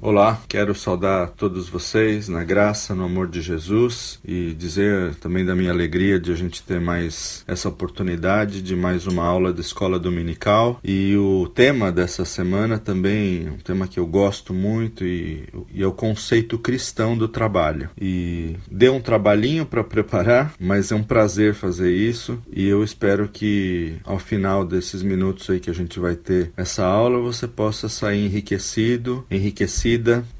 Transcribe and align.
Olá, 0.00 0.40
quero 0.48 0.76
saudar 0.76 1.30
todos 1.30 1.68
vocês 1.68 2.28
na 2.28 2.44
graça, 2.44 2.94
no 2.94 3.02
amor 3.02 3.26
de 3.26 3.40
Jesus 3.40 4.20
e 4.24 4.54
dizer 4.54 5.16
também 5.16 5.44
da 5.44 5.56
minha 5.56 5.72
alegria 5.72 6.20
de 6.20 6.30
a 6.30 6.36
gente 6.36 6.62
ter 6.62 6.80
mais 6.80 7.42
essa 7.48 7.68
oportunidade 7.68 8.62
de 8.62 8.76
mais 8.76 9.08
uma 9.08 9.24
aula 9.24 9.52
de 9.52 9.60
escola 9.60 9.98
dominical. 9.98 10.78
E 10.84 11.16
o 11.16 11.48
tema 11.48 11.90
dessa 11.90 12.24
semana 12.24 12.78
também, 12.78 13.50
um 13.50 13.56
tema 13.56 13.88
que 13.88 13.98
eu 13.98 14.06
gosto 14.06 14.54
muito 14.54 15.04
e, 15.04 15.48
e 15.74 15.82
é 15.82 15.86
o 15.86 15.90
conceito 15.90 16.60
cristão 16.60 17.18
do 17.18 17.26
trabalho. 17.26 17.90
E 18.00 18.54
deu 18.70 18.94
um 18.94 19.00
trabalhinho 19.00 19.66
para 19.66 19.82
preparar, 19.82 20.54
mas 20.60 20.92
é 20.92 20.94
um 20.94 21.02
prazer 21.02 21.54
fazer 21.54 21.92
isso 21.92 22.38
e 22.52 22.68
eu 22.68 22.84
espero 22.84 23.28
que 23.28 23.96
ao 24.04 24.20
final 24.20 24.64
desses 24.64 25.02
minutos 25.02 25.50
aí 25.50 25.58
que 25.58 25.70
a 25.70 25.74
gente 25.74 25.98
vai 25.98 26.14
ter 26.14 26.52
essa 26.56 26.86
aula 26.86 27.18
você 27.18 27.48
possa 27.48 27.88
sair 27.88 28.24
enriquecido, 28.24 29.26
enriquecido 29.28 29.87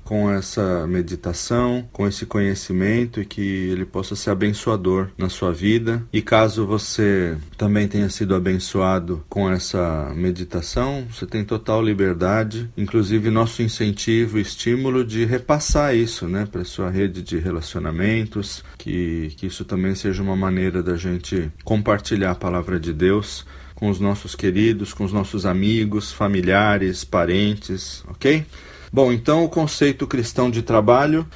com 0.04 0.30
essa 0.30 0.86
meditação, 0.86 1.86
com 1.92 2.08
esse 2.08 2.24
conhecimento 2.24 3.20
e 3.20 3.26
que 3.26 3.40
ele 3.42 3.84
possa 3.84 4.16
ser 4.16 4.30
abençoador 4.30 5.08
na 5.18 5.28
sua 5.28 5.52
vida. 5.52 6.02
E 6.10 6.22
caso 6.22 6.66
você 6.66 7.36
também 7.58 7.86
tenha 7.86 8.08
sido 8.08 8.34
abençoado 8.34 9.22
com 9.28 9.50
essa 9.50 10.10
meditação, 10.16 11.06
você 11.12 11.26
tem 11.26 11.44
total 11.44 11.82
liberdade, 11.82 12.70
inclusive 12.76 13.30
nosso 13.30 13.62
incentivo 13.62 14.38
e 14.38 14.42
estímulo 14.42 15.04
de 15.04 15.26
repassar 15.26 15.94
isso, 15.94 16.26
né, 16.26 16.48
para 16.50 16.64
sua 16.64 16.88
rede 16.88 17.22
de 17.22 17.38
relacionamentos, 17.38 18.64
que 18.78 19.34
que 19.36 19.46
isso 19.46 19.64
também 19.64 19.94
seja 19.94 20.22
uma 20.22 20.36
maneira 20.36 20.82
da 20.82 20.96
gente 20.96 21.50
compartilhar 21.64 22.30
a 22.30 22.34
palavra 22.34 22.80
de 22.80 22.92
Deus 22.92 23.44
com 23.74 23.88
os 23.88 24.00
nossos 24.00 24.34
queridos, 24.34 24.92
com 24.92 25.04
os 25.04 25.12
nossos 25.12 25.46
amigos, 25.46 26.12
familiares, 26.12 27.04
parentes, 27.04 28.02
ok? 28.08 28.44
Bom, 28.92 29.12
então 29.12 29.44
o 29.44 29.48
conceito 29.48 30.06
cristão 30.06 30.50
de 30.50 30.62
trabalho 30.62 31.26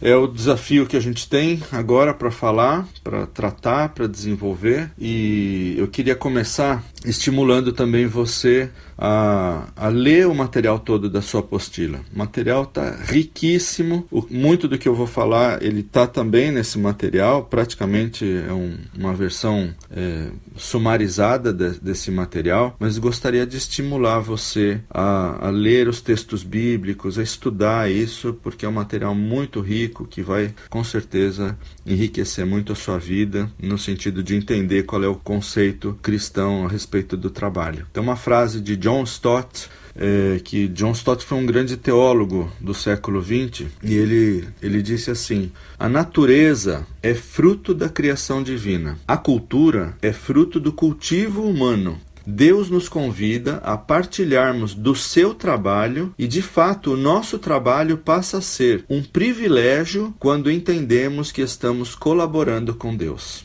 é 0.00 0.14
o 0.14 0.26
desafio 0.26 0.86
que 0.86 0.96
a 0.96 1.00
gente 1.00 1.28
tem 1.28 1.62
agora 1.72 2.12
para 2.12 2.30
falar, 2.30 2.86
para 3.02 3.26
tratar, 3.26 3.90
para 3.90 4.06
desenvolver. 4.06 4.90
E 4.98 5.74
eu 5.78 5.88
queria 5.88 6.14
começar 6.14 6.84
estimulando 7.04 7.72
também 7.72 8.06
você 8.06 8.68
a, 8.98 9.68
a, 9.76 9.88
ler 9.88 10.26
o 10.26 10.34
material 10.34 10.78
todo 10.78 11.08
da 11.08 11.20
sua 11.20 11.40
apostila. 11.40 12.00
O 12.14 12.18
material 12.18 12.64
está 12.64 12.96
riquíssimo. 13.04 14.06
O, 14.10 14.26
muito 14.30 14.66
do 14.66 14.78
que 14.78 14.88
eu 14.88 14.94
vou 14.94 15.06
falar 15.06 15.62
ele 15.62 15.80
está 15.80 16.06
também 16.06 16.50
nesse 16.50 16.78
material. 16.78 17.44
Praticamente 17.44 18.24
é 18.24 18.52
um, 18.52 18.76
uma 18.96 19.14
versão 19.14 19.74
é, 19.90 20.28
sumarizada 20.56 21.52
de, 21.52 21.78
desse 21.80 22.10
material. 22.10 22.74
Mas 22.78 22.98
gostaria 22.98 23.46
de 23.46 23.56
estimular 23.56 24.20
você 24.20 24.80
a, 24.90 25.48
a 25.48 25.50
ler 25.50 25.88
os 25.88 26.00
textos 26.00 26.42
bíblicos, 26.42 27.18
a 27.18 27.22
estudar 27.22 27.90
isso, 27.90 28.38
porque 28.42 28.64
é 28.64 28.68
um 28.68 28.72
material 28.72 29.14
muito 29.14 29.60
rico 29.60 29.85
que 29.88 30.22
vai 30.22 30.54
com 30.68 30.82
certeza 30.82 31.56
enriquecer 31.84 32.44
muito 32.44 32.72
a 32.72 32.76
sua 32.76 32.98
vida 32.98 33.50
no 33.60 33.78
sentido 33.78 34.22
de 34.22 34.34
entender 34.34 34.84
qual 34.84 35.02
é 35.02 35.08
o 35.08 35.14
conceito 35.14 35.98
cristão 36.02 36.66
a 36.66 36.68
respeito 36.68 37.16
do 37.16 37.30
trabalho. 37.30 37.86
Tem 37.92 38.02
uma 38.02 38.16
frase 38.16 38.60
de 38.60 38.76
John 38.76 39.02
Stott, 39.04 39.68
é, 39.94 40.40
que 40.44 40.68
John 40.68 40.92
Stott 40.92 41.24
foi 41.24 41.38
um 41.38 41.46
grande 41.46 41.76
teólogo 41.76 42.50
do 42.60 42.74
século 42.74 43.22
XX, 43.22 43.66
e 43.82 43.94
ele, 43.94 44.46
ele 44.62 44.82
disse 44.82 45.10
assim: 45.10 45.50
A 45.78 45.88
natureza 45.88 46.86
é 47.02 47.14
fruto 47.14 47.74
da 47.74 47.88
criação 47.88 48.42
divina, 48.42 48.98
a 49.06 49.16
cultura 49.16 49.96
é 50.02 50.12
fruto 50.12 50.60
do 50.60 50.72
cultivo 50.72 51.42
humano. 51.42 51.98
Deus 52.26 52.68
nos 52.68 52.88
convida 52.88 53.58
a 53.58 53.76
partilharmos 53.76 54.74
do 54.74 54.96
seu 54.96 55.32
trabalho 55.32 56.12
e, 56.18 56.26
de 56.26 56.42
fato, 56.42 56.94
o 56.94 56.96
nosso 56.96 57.38
trabalho 57.38 57.98
passa 57.98 58.38
a 58.38 58.42
ser 58.42 58.84
um 58.90 59.02
privilégio 59.02 60.12
quando 60.18 60.50
entendemos 60.50 61.30
que 61.30 61.40
estamos 61.40 61.94
colaborando 61.94 62.74
com 62.74 62.96
Deus. 62.96 63.44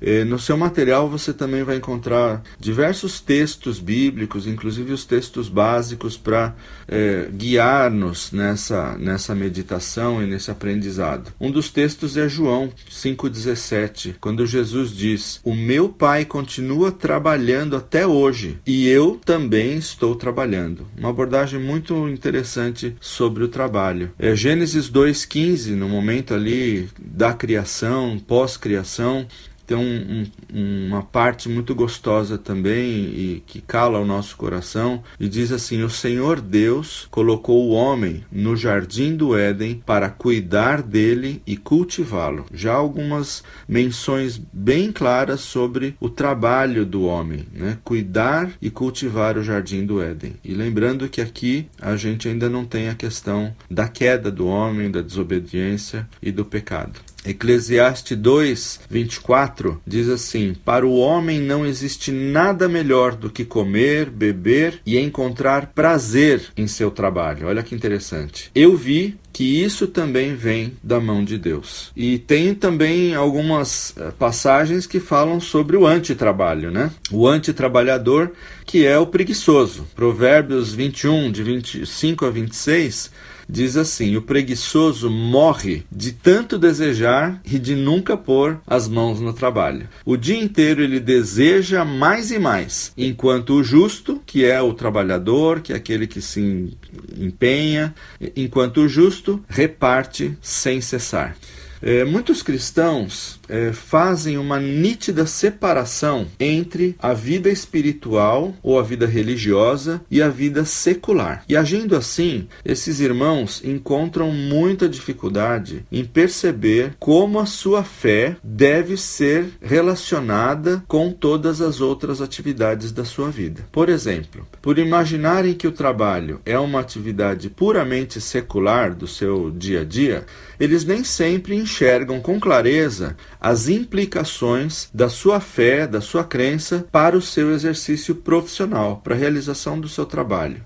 Eh, 0.00 0.24
no 0.24 0.38
seu 0.38 0.56
material 0.56 1.08
você 1.08 1.32
também 1.32 1.62
vai 1.62 1.76
encontrar 1.76 2.42
diversos 2.58 3.20
textos 3.20 3.78
bíblicos, 3.78 4.46
inclusive 4.46 4.92
os 4.92 5.04
textos 5.04 5.48
básicos 5.48 6.16
para 6.16 6.54
é, 6.88 7.28
guiar-nos 7.32 8.32
nessa, 8.32 8.96
nessa 8.98 9.34
meditação 9.34 10.22
e 10.22 10.26
nesse 10.26 10.50
aprendizado. 10.50 11.32
Um 11.40 11.50
dos 11.50 11.70
textos 11.70 12.16
é 12.16 12.28
João 12.28 12.70
5,17, 12.90 14.14
quando 14.20 14.46
Jesus 14.46 14.90
diz: 14.90 15.40
O 15.44 15.54
meu 15.54 15.88
Pai 15.88 16.24
continua 16.24 16.92
trabalhando 16.92 17.76
até 17.76 18.06
hoje 18.06 18.58
e 18.66 18.88
eu 18.88 19.20
também 19.24 19.76
estou 19.76 20.14
trabalhando. 20.14 20.86
Uma 20.96 21.10
abordagem 21.10 21.60
muito 21.60 22.08
interessante 22.08 22.96
sobre 23.00 23.44
o 23.44 23.48
trabalho. 23.48 24.10
É 24.18 24.34
Gênesis 24.34 24.90
2,15, 24.90 25.74
no 25.74 25.88
momento 25.88 26.34
ali 26.34 26.88
da 26.98 27.32
criação, 27.32 28.18
pós-criação 28.18 29.26
tem 29.66 29.76
um, 29.76 30.24
um, 30.54 30.86
uma 30.86 31.02
parte 31.02 31.48
muito 31.48 31.74
gostosa 31.74 32.38
também 32.38 32.86
e 32.86 33.42
que 33.46 33.60
cala 33.60 33.98
o 33.98 34.06
nosso 34.06 34.36
coração 34.36 35.02
e 35.18 35.28
diz 35.28 35.50
assim: 35.50 35.82
O 35.82 35.90
Senhor 35.90 36.40
Deus 36.40 37.08
colocou 37.10 37.66
o 37.66 37.72
homem 37.72 38.24
no 38.30 38.56
jardim 38.56 39.16
do 39.16 39.36
Éden 39.36 39.82
para 39.84 40.08
cuidar 40.08 40.82
dele 40.82 41.42
e 41.46 41.56
cultivá-lo. 41.56 42.46
Já 42.52 42.74
algumas 42.74 43.42
menções 43.68 44.40
bem 44.52 44.92
claras 44.92 45.40
sobre 45.40 45.96
o 46.00 46.08
trabalho 46.08 46.86
do 46.86 47.02
homem, 47.02 47.46
né? 47.52 47.78
Cuidar 47.82 48.50
e 48.62 48.70
cultivar 48.70 49.36
o 49.36 49.42
jardim 49.42 49.84
do 49.84 50.00
Éden. 50.00 50.34
E 50.44 50.54
lembrando 50.54 51.08
que 51.08 51.20
aqui 51.20 51.66
a 51.80 51.96
gente 51.96 52.28
ainda 52.28 52.48
não 52.48 52.64
tem 52.64 52.88
a 52.88 52.94
questão 52.94 53.54
da 53.70 53.88
queda 53.88 54.30
do 54.30 54.46
homem, 54.46 54.90
da 54.90 55.02
desobediência 55.02 56.08
e 56.22 56.30
do 56.30 56.44
pecado. 56.44 57.00
Eclesiastes 57.26 58.16
2, 58.16 58.80
24 58.88 59.80
diz 59.86 60.08
assim: 60.08 60.54
Para 60.64 60.86
o 60.86 60.96
homem 60.96 61.40
não 61.40 61.66
existe 61.66 62.12
nada 62.12 62.68
melhor 62.68 63.14
do 63.14 63.30
que 63.30 63.44
comer, 63.44 64.08
beber 64.10 64.80
e 64.86 64.98
encontrar 64.98 65.72
prazer 65.74 66.42
em 66.56 66.66
seu 66.66 66.90
trabalho. 66.90 67.48
Olha 67.48 67.62
que 67.62 67.74
interessante. 67.74 68.50
Eu 68.54 68.76
vi 68.76 69.16
que 69.32 69.62
isso 69.62 69.86
também 69.86 70.34
vem 70.34 70.72
da 70.82 70.98
mão 70.98 71.22
de 71.22 71.36
Deus. 71.36 71.92
E 71.94 72.18
tem 72.18 72.54
também 72.54 73.14
algumas 73.14 73.94
eh, 73.98 74.10
passagens 74.18 74.86
que 74.86 74.98
falam 74.98 75.40
sobre 75.40 75.76
o 75.76 75.86
antitrabalho, 75.86 76.70
né? 76.70 76.90
O 77.12 77.28
antitrabalhador, 77.28 78.30
que 78.64 78.86
é 78.86 78.98
o 78.98 79.06
preguiçoso. 79.06 79.86
Provérbios 79.94 80.72
21, 80.72 81.30
de 81.30 81.42
25 81.42 82.24
a 82.24 82.30
26 82.30 83.10
diz 83.48 83.76
assim: 83.76 84.16
O 84.16 84.22
preguiçoso 84.22 85.10
morre 85.10 85.84
de 85.90 86.12
tanto 86.12 86.58
desejar 86.58 87.40
e 87.44 87.58
de 87.58 87.74
nunca 87.74 88.16
pôr 88.16 88.60
as 88.66 88.88
mãos 88.88 89.20
no 89.20 89.32
trabalho. 89.32 89.88
O 90.04 90.16
dia 90.16 90.38
inteiro 90.38 90.82
ele 90.82 91.00
deseja 91.00 91.84
mais 91.84 92.30
e 92.30 92.38
mais, 92.38 92.92
enquanto 92.96 93.54
o 93.54 93.64
justo, 93.64 94.20
que 94.26 94.44
é 94.44 94.60
o 94.60 94.74
trabalhador, 94.74 95.60
que 95.60 95.72
é 95.72 95.76
aquele 95.76 96.06
que 96.06 96.20
se 96.20 96.76
empenha, 97.16 97.94
enquanto 98.34 98.78
o 98.78 98.88
justo 98.88 99.42
reparte 99.48 100.36
sem 100.40 100.80
cessar. 100.80 101.36
É, 101.82 102.04
muitos 102.04 102.42
cristãos 102.42 103.38
é, 103.48 103.72
fazem 103.72 104.38
uma 104.38 104.58
nítida 104.58 105.26
separação 105.26 106.26
entre 106.38 106.96
a 106.98 107.12
vida 107.12 107.48
espiritual 107.48 108.54
ou 108.62 108.78
a 108.78 108.82
vida 108.82 109.06
religiosa 109.06 110.00
e 110.10 110.22
a 110.22 110.28
vida 110.28 110.64
secular. 110.64 111.44
E 111.48 111.56
agindo 111.56 111.96
assim, 111.96 112.48
esses 112.64 113.00
irmãos 113.00 113.62
encontram 113.64 114.30
muita 114.30 114.88
dificuldade 114.88 115.84
em 115.90 116.04
perceber 116.04 116.94
como 116.98 117.38
a 117.38 117.46
sua 117.46 117.82
fé 117.82 118.36
deve 118.42 118.96
ser 118.96 119.46
relacionada 119.60 120.82
com 120.86 121.10
todas 121.10 121.60
as 121.60 121.80
outras 121.80 122.20
atividades 122.20 122.92
da 122.92 123.04
sua 123.04 123.30
vida. 123.30 123.66
Por 123.72 123.88
exemplo, 123.88 124.46
por 124.60 124.78
imaginarem 124.78 125.54
que 125.54 125.66
o 125.66 125.72
trabalho 125.72 126.40
é 126.44 126.58
uma 126.58 126.80
atividade 126.80 127.48
puramente 127.48 128.20
secular 128.20 128.94
do 128.94 129.06
seu 129.06 129.50
dia 129.50 129.80
a 129.80 129.84
dia, 129.84 130.24
eles 130.58 130.84
nem 130.84 131.04
sempre 131.04 131.54
enxergam 131.54 132.20
com 132.20 132.40
clareza 132.40 133.16
as 133.40 133.68
implicações 133.68 134.88
da 134.92 135.08
sua 135.08 135.40
fé, 135.40 135.86
da 135.86 136.00
sua 136.00 136.24
crença 136.24 136.86
para 136.90 137.16
o 137.16 137.22
seu 137.22 137.52
exercício 137.52 138.14
profissional, 138.14 139.00
para 139.02 139.14
a 139.14 139.18
realização 139.18 139.78
do 139.78 139.88
seu 139.88 140.06
trabalho. 140.06 140.62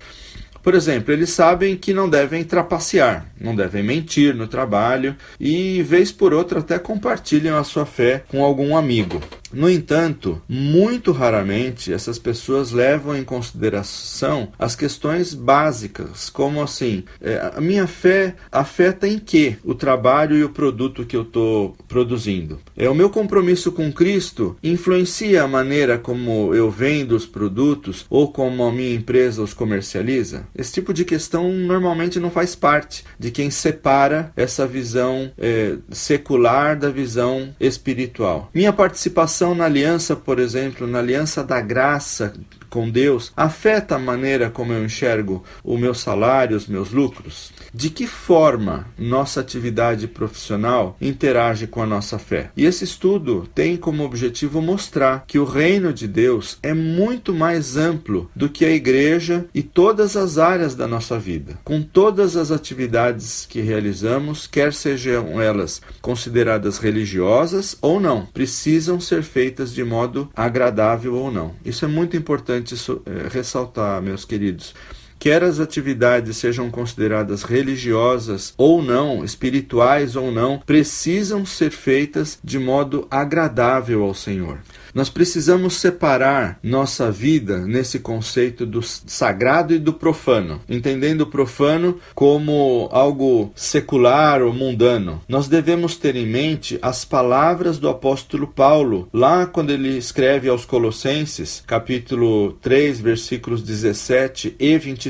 Por 0.62 0.74
exemplo, 0.74 1.12
eles 1.12 1.30
sabem 1.30 1.76
que 1.76 1.94
não 1.94 2.08
devem 2.08 2.44
trapacear, 2.44 3.26
não 3.40 3.56
devem 3.56 3.82
mentir 3.82 4.34
no 4.34 4.46
trabalho 4.46 5.16
e, 5.38 5.82
vez 5.82 6.12
por 6.12 6.34
outra, 6.34 6.60
até 6.60 6.78
compartilham 6.78 7.56
a 7.58 7.64
sua 7.64 7.86
fé 7.86 8.24
com 8.28 8.44
algum 8.44 8.76
amigo. 8.76 9.20
No 9.52 9.68
entanto, 9.68 10.40
muito 10.48 11.12
raramente 11.12 11.92
essas 11.92 12.18
pessoas 12.18 12.70
levam 12.70 13.16
em 13.16 13.24
consideração 13.24 14.48
as 14.58 14.76
questões 14.76 15.34
básicas, 15.34 16.30
como 16.30 16.62
assim, 16.62 17.04
é, 17.20 17.52
a 17.56 17.60
minha 17.60 17.86
fé 17.86 18.34
afeta 18.50 19.08
em 19.08 19.18
que 19.18 19.56
o 19.64 19.74
trabalho 19.74 20.36
e 20.36 20.44
o 20.44 20.50
produto 20.50 21.04
que 21.04 21.16
eu 21.16 21.22
estou 21.22 21.76
produzindo. 21.88 22.60
É 22.76 22.88
o 22.88 22.94
meu 22.94 23.10
compromisso 23.10 23.72
com 23.72 23.92
Cristo 23.92 24.56
influencia 24.62 25.42
a 25.42 25.48
maneira 25.48 25.98
como 25.98 26.54
eu 26.54 26.70
vendo 26.70 27.12
os 27.16 27.26
produtos 27.26 28.06
ou 28.08 28.32
como 28.32 28.64
a 28.64 28.72
minha 28.72 28.94
empresa 28.94 29.42
os 29.42 29.54
comercializa. 29.54 30.46
Esse 30.54 30.74
tipo 30.74 30.94
de 30.94 31.04
questão 31.04 31.52
normalmente 31.52 32.20
não 32.20 32.30
faz 32.30 32.54
parte 32.54 33.04
de 33.18 33.30
quem 33.30 33.50
separa 33.50 34.32
essa 34.36 34.66
visão 34.66 35.32
é, 35.36 35.76
secular 35.90 36.78
da 36.78 36.90
visão 36.90 37.54
espiritual. 37.58 38.50
Minha 38.54 38.72
participação 38.72 39.39
na 39.54 39.64
aliança, 39.64 40.14
por 40.14 40.38
exemplo, 40.38 40.86
na 40.86 40.98
aliança 40.98 41.42
da 41.42 41.60
graça 41.60 42.32
com 42.70 42.88
Deus 42.88 43.32
afeta 43.36 43.96
a 43.96 43.98
maneira 43.98 44.48
como 44.48 44.72
eu 44.72 44.84
enxergo 44.84 45.44
o 45.62 45.76
meu 45.76 45.92
salário, 45.92 46.56
os 46.56 46.66
meus 46.66 46.92
lucros? 46.92 47.52
De 47.74 47.90
que 47.90 48.06
forma 48.06 48.86
nossa 48.96 49.40
atividade 49.40 50.06
profissional 50.06 50.96
interage 51.00 51.66
com 51.66 51.82
a 51.82 51.86
nossa 51.86 52.18
fé? 52.18 52.50
E 52.56 52.64
esse 52.64 52.84
estudo 52.84 53.48
tem 53.54 53.76
como 53.76 54.04
objetivo 54.04 54.62
mostrar 54.62 55.24
que 55.26 55.38
o 55.38 55.44
reino 55.44 55.92
de 55.92 56.06
Deus 56.06 56.58
é 56.62 56.72
muito 56.72 57.34
mais 57.34 57.76
amplo 57.76 58.30
do 58.34 58.48
que 58.48 58.64
a 58.64 58.70
igreja 58.70 59.46
e 59.54 59.62
todas 59.62 60.16
as 60.16 60.38
áreas 60.38 60.74
da 60.74 60.86
nossa 60.86 61.18
vida. 61.18 61.58
Com 61.64 61.82
todas 61.82 62.36
as 62.36 62.50
atividades 62.50 63.46
que 63.48 63.60
realizamos, 63.60 64.46
quer 64.46 64.72
sejam 64.72 65.40
elas 65.40 65.80
consideradas 66.00 66.78
religiosas 66.78 67.76
ou 67.80 67.98
não, 67.98 68.26
precisam 68.26 69.00
ser 69.00 69.22
feitas 69.22 69.72
de 69.72 69.82
modo 69.82 70.30
agradável 70.34 71.14
ou 71.14 71.30
não. 71.30 71.54
Isso 71.64 71.84
é 71.84 71.88
muito 71.88 72.16
importante 72.16 72.59
importante 72.60 72.74
eh, 73.06 73.28
ressaltar, 73.28 74.02
meus 74.02 74.24
queridos. 74.24 74.74
Quer 75.20 75.44
as 75.44 75.60
atividades 75.60 76.38
sejam 76.38 76.70
consideradas 76.70 77.42
religiosas 77.42 78.54
ou 78.56 78.82
não, 78.82 79.22
espirituais 79.22 80.16
ou 80.16 80.32
não, 80.32 80.62
precisam 80.64 81.44
ser 81.44 81.72
feitas 81.72 82.38
de 82.42 82.58
modo 82.58 83.06
agradável 83.10 84.02
ao 84.02 84.14
Senhor. 84.14 84.60
Nós 84.94 85.08
precisamos 85.08 85.76
separar 85.76 86.58
nossa 86.62 87.12
vida 87.12 87.58
nesse 87.58 88.00
conceito 88.00 88.66
do 88.66 88.82
sagrado 88.82 89.74
e 89.74 89.78
do 89.78 89.92
profano, 89.92 90.60
entendendo 90.68 91.20
o 91.20 91.26
profano 91.26 92.00
como 92.14 92.88
algo 92.90 93.52
secular 93.54 94.42
ou 94.42 94.52
mundano. 94.52 95.20
Nós 95.28 95.46
devemos 95.48 95.96
ter 95.96 96.16
em 96.16 96.26
mente 96.26 96.78
as 96.82 97.04
palavras 97.04 97.78
do 97.78 97.88
apóstolo 97.88 98.48
Paulo, 98.48 99.08
lá 99.12 99.46
quando 99.46 99.70
ele 99.70 99.96
escreve 99.96 100.48
aos 100.48 100.64
Colossenses, 100.64 101.62
capítulo 101.66 102.54
3, 102.54 103.00
versículos 103.00 103.62
17 103.62 104.56
e 104.58 104.78
23. 104.78 105.09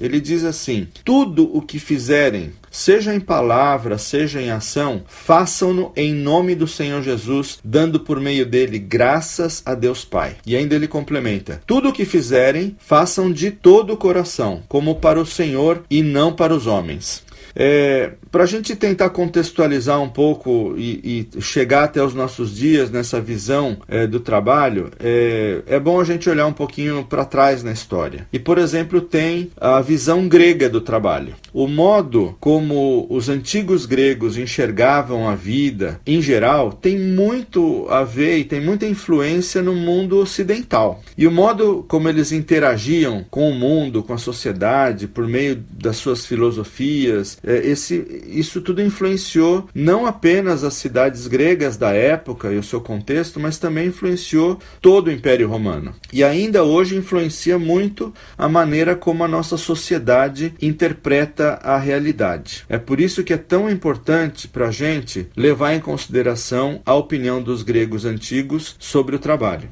Ele 0.00 0.20
diz 0.20 0.44
assim: 0.44 0.88
Tudo 1.04 1.50
o 1.56 1.60
que 1.60 1.78
fizerem, 1.78 2.52
seja 2.70 3.14
em 3.14 3.20
palavra, 3.20 3.98
seja 3.98 4.40
em 4.40 4.50
ação, 4.50 5.02
façam-no 5.06 5.92
em 5.96 6.14
nome 6.14 6.54
do 6.54 6.66
Senhor 6.66 7.02
Jesus, 7.02 7.58
dando 7.64 8.00
por 8.00 8.20
meio 8.20 8.46
dele 8.46 8.78
graças 8.78 9.62
a 9.64 9.74
Deus 9.74 10.04
Pai. 10.04 10.36
E 10.46 10.56
ainda 10.56 10.74
ele 10.74 10.88
complementa: 10.88 11.60
Tudo 11.66 11.88
o 11.88 11.92
que 11.92 12.04
fizerem, 12.04 12.76
façam 12.78 13.32
de 13.32 13.50
todo 13.50 13.92
o 13.92 13.96
coração, 13.96 14.62
como 14.68 14.96
para 14.96 15.20
o 15.20 15.26
Senhor 15.26 15.84
e 15.90 16.02
não 16.02 16.32
para 16.32 16.54
os 16.54 16.66
homens. 16.66 17.23
É, 17.54 18.12
Para 18.30 18.44
a 18.44 18.46
gente 18.46 18.74
tentar 18.74 19.10
contextualizar 19.10 20.00
um 20.00 20.08
pouco 20.08 20.74
e, 20.76 21.28
e, 21.34 21.40
chegar 21.40 21.84
até 21.84 22.02
os 22.02 22.14
nossos 22.14 22.54
dias 22.54 22.90
nessa 22.90 23.20
visão 23.20 23.76
é, 23.86 24.06
do 24.06 24.18
trabalho, 24.18 24.90
é, 24.98 25.62
é 25.66 25.78
bom 25.78 26.00
a 26.00 26.04
gente 26.04 26.28
olhar 26.28 26.46
um 26.46 26.52
pouquinho 26.52 27.04
para 27.04 27.24
trás 27.24 27.62
na 27.62 27.70
história. 27.70 28.26
E, 28.32 28.38
por 28.38 28.58
exemplo, 28.58 29.00
tem 29.00 29.50
a 29.60 29.80
visão 29.80 30.26
grega 30.26 30.68
do 30.68 30.80
trabalho. 30.80 31.34
O 31.52 31.68
modo 31.68 32.36
como 32.40 33.06
os 33.08 33.28
antigos 33.28 33.86
gregos 33.86 34.36
enxergavam 34.36 35.28
a 35.28 35.36
vida, 35.36 36.00
em 36.04 36.20
geral, 36.20 36.72
tem 36.72 36.98
muito 36.98 37.86
a 37.88 38.02
ver 38.02 38.38
e 38.38 38.44
tem 38.44 38.60
muita 38.60 38.86
influência 38.86 39.62
no 39.62 39.74
mundo 39.74 40.18
ocidental. 40.18 41.00
E 41.16 41.26
o 41.26 41.30
modo 41.30 41.84
como 41.86 42.08
eles 42.08 42.32
interagiam 42.32 43.24
com 43.30 43.48
o 43.48 43.54
mundo, 43.54 44.02
com 44.02 44.12
a 44.12 44.18
sociedade, 44.18 45.06
por 45.06 45.28
meio 45.28 45.62
das 45.70 45.96
suas 45.96 46.26
filosofias, 46.26 47.38
esse, 47.46 48.22
isso 48.26 48.60
tudo 48.60 48.82
influenciou 48.82 49.68
não 49.74 50.06
apenas 50.06 50.64
as 50.64 50.74
cidades 50.74 51.26
gregas 51.26 51.76
da 51.76 51.92
época 51.92 52.52
e 52.52 52.56
o 52.56 52.62
seu 52.62 52.80
contexto, 52.80 53.38
mas 53.38 53.58
também 53.58 53.88
influenciou 53.88 54.58
todo 54.80 55.08
o 55.08 55.12
Império 55.12 55.48
Romano. 55.48 55.94
E 56.12 56.24
ainda 56.24 56.64
hoje 56.64 56.96
influencia 56.96 57.58
muito 57.58 58.12
a 58.36 58.48
maneira 58.48 58.96
como 58.96 59.24
a 59.24 59.28
nossa 59.28 59.56
sociedade 59.56 60.54
interpreta 60.60 61.58
a 61.62 61.76
realidade. 61.76 62.64
É 62.68 62.78
por 62.78 63.00
isso 63.00 63.22
que 63.22 63.32
é 63.32 63.38
tão 63.38 63.68
importante 63.68 64.48
para 64.48 64.68
a 64.68 64.72
gente 64.72 65.28
levar 65.36 65.74
em 65.74 65.80
consideração 65.80 66.80
a 66.86 66.94
opinião 66.94 67.42
dos 67.42 67.62
gregos 67.62 68.04
antigos 68.04 68.76
sobre 68.78 69.16
o 69.16 69.18
trabalho. 69.18 69.68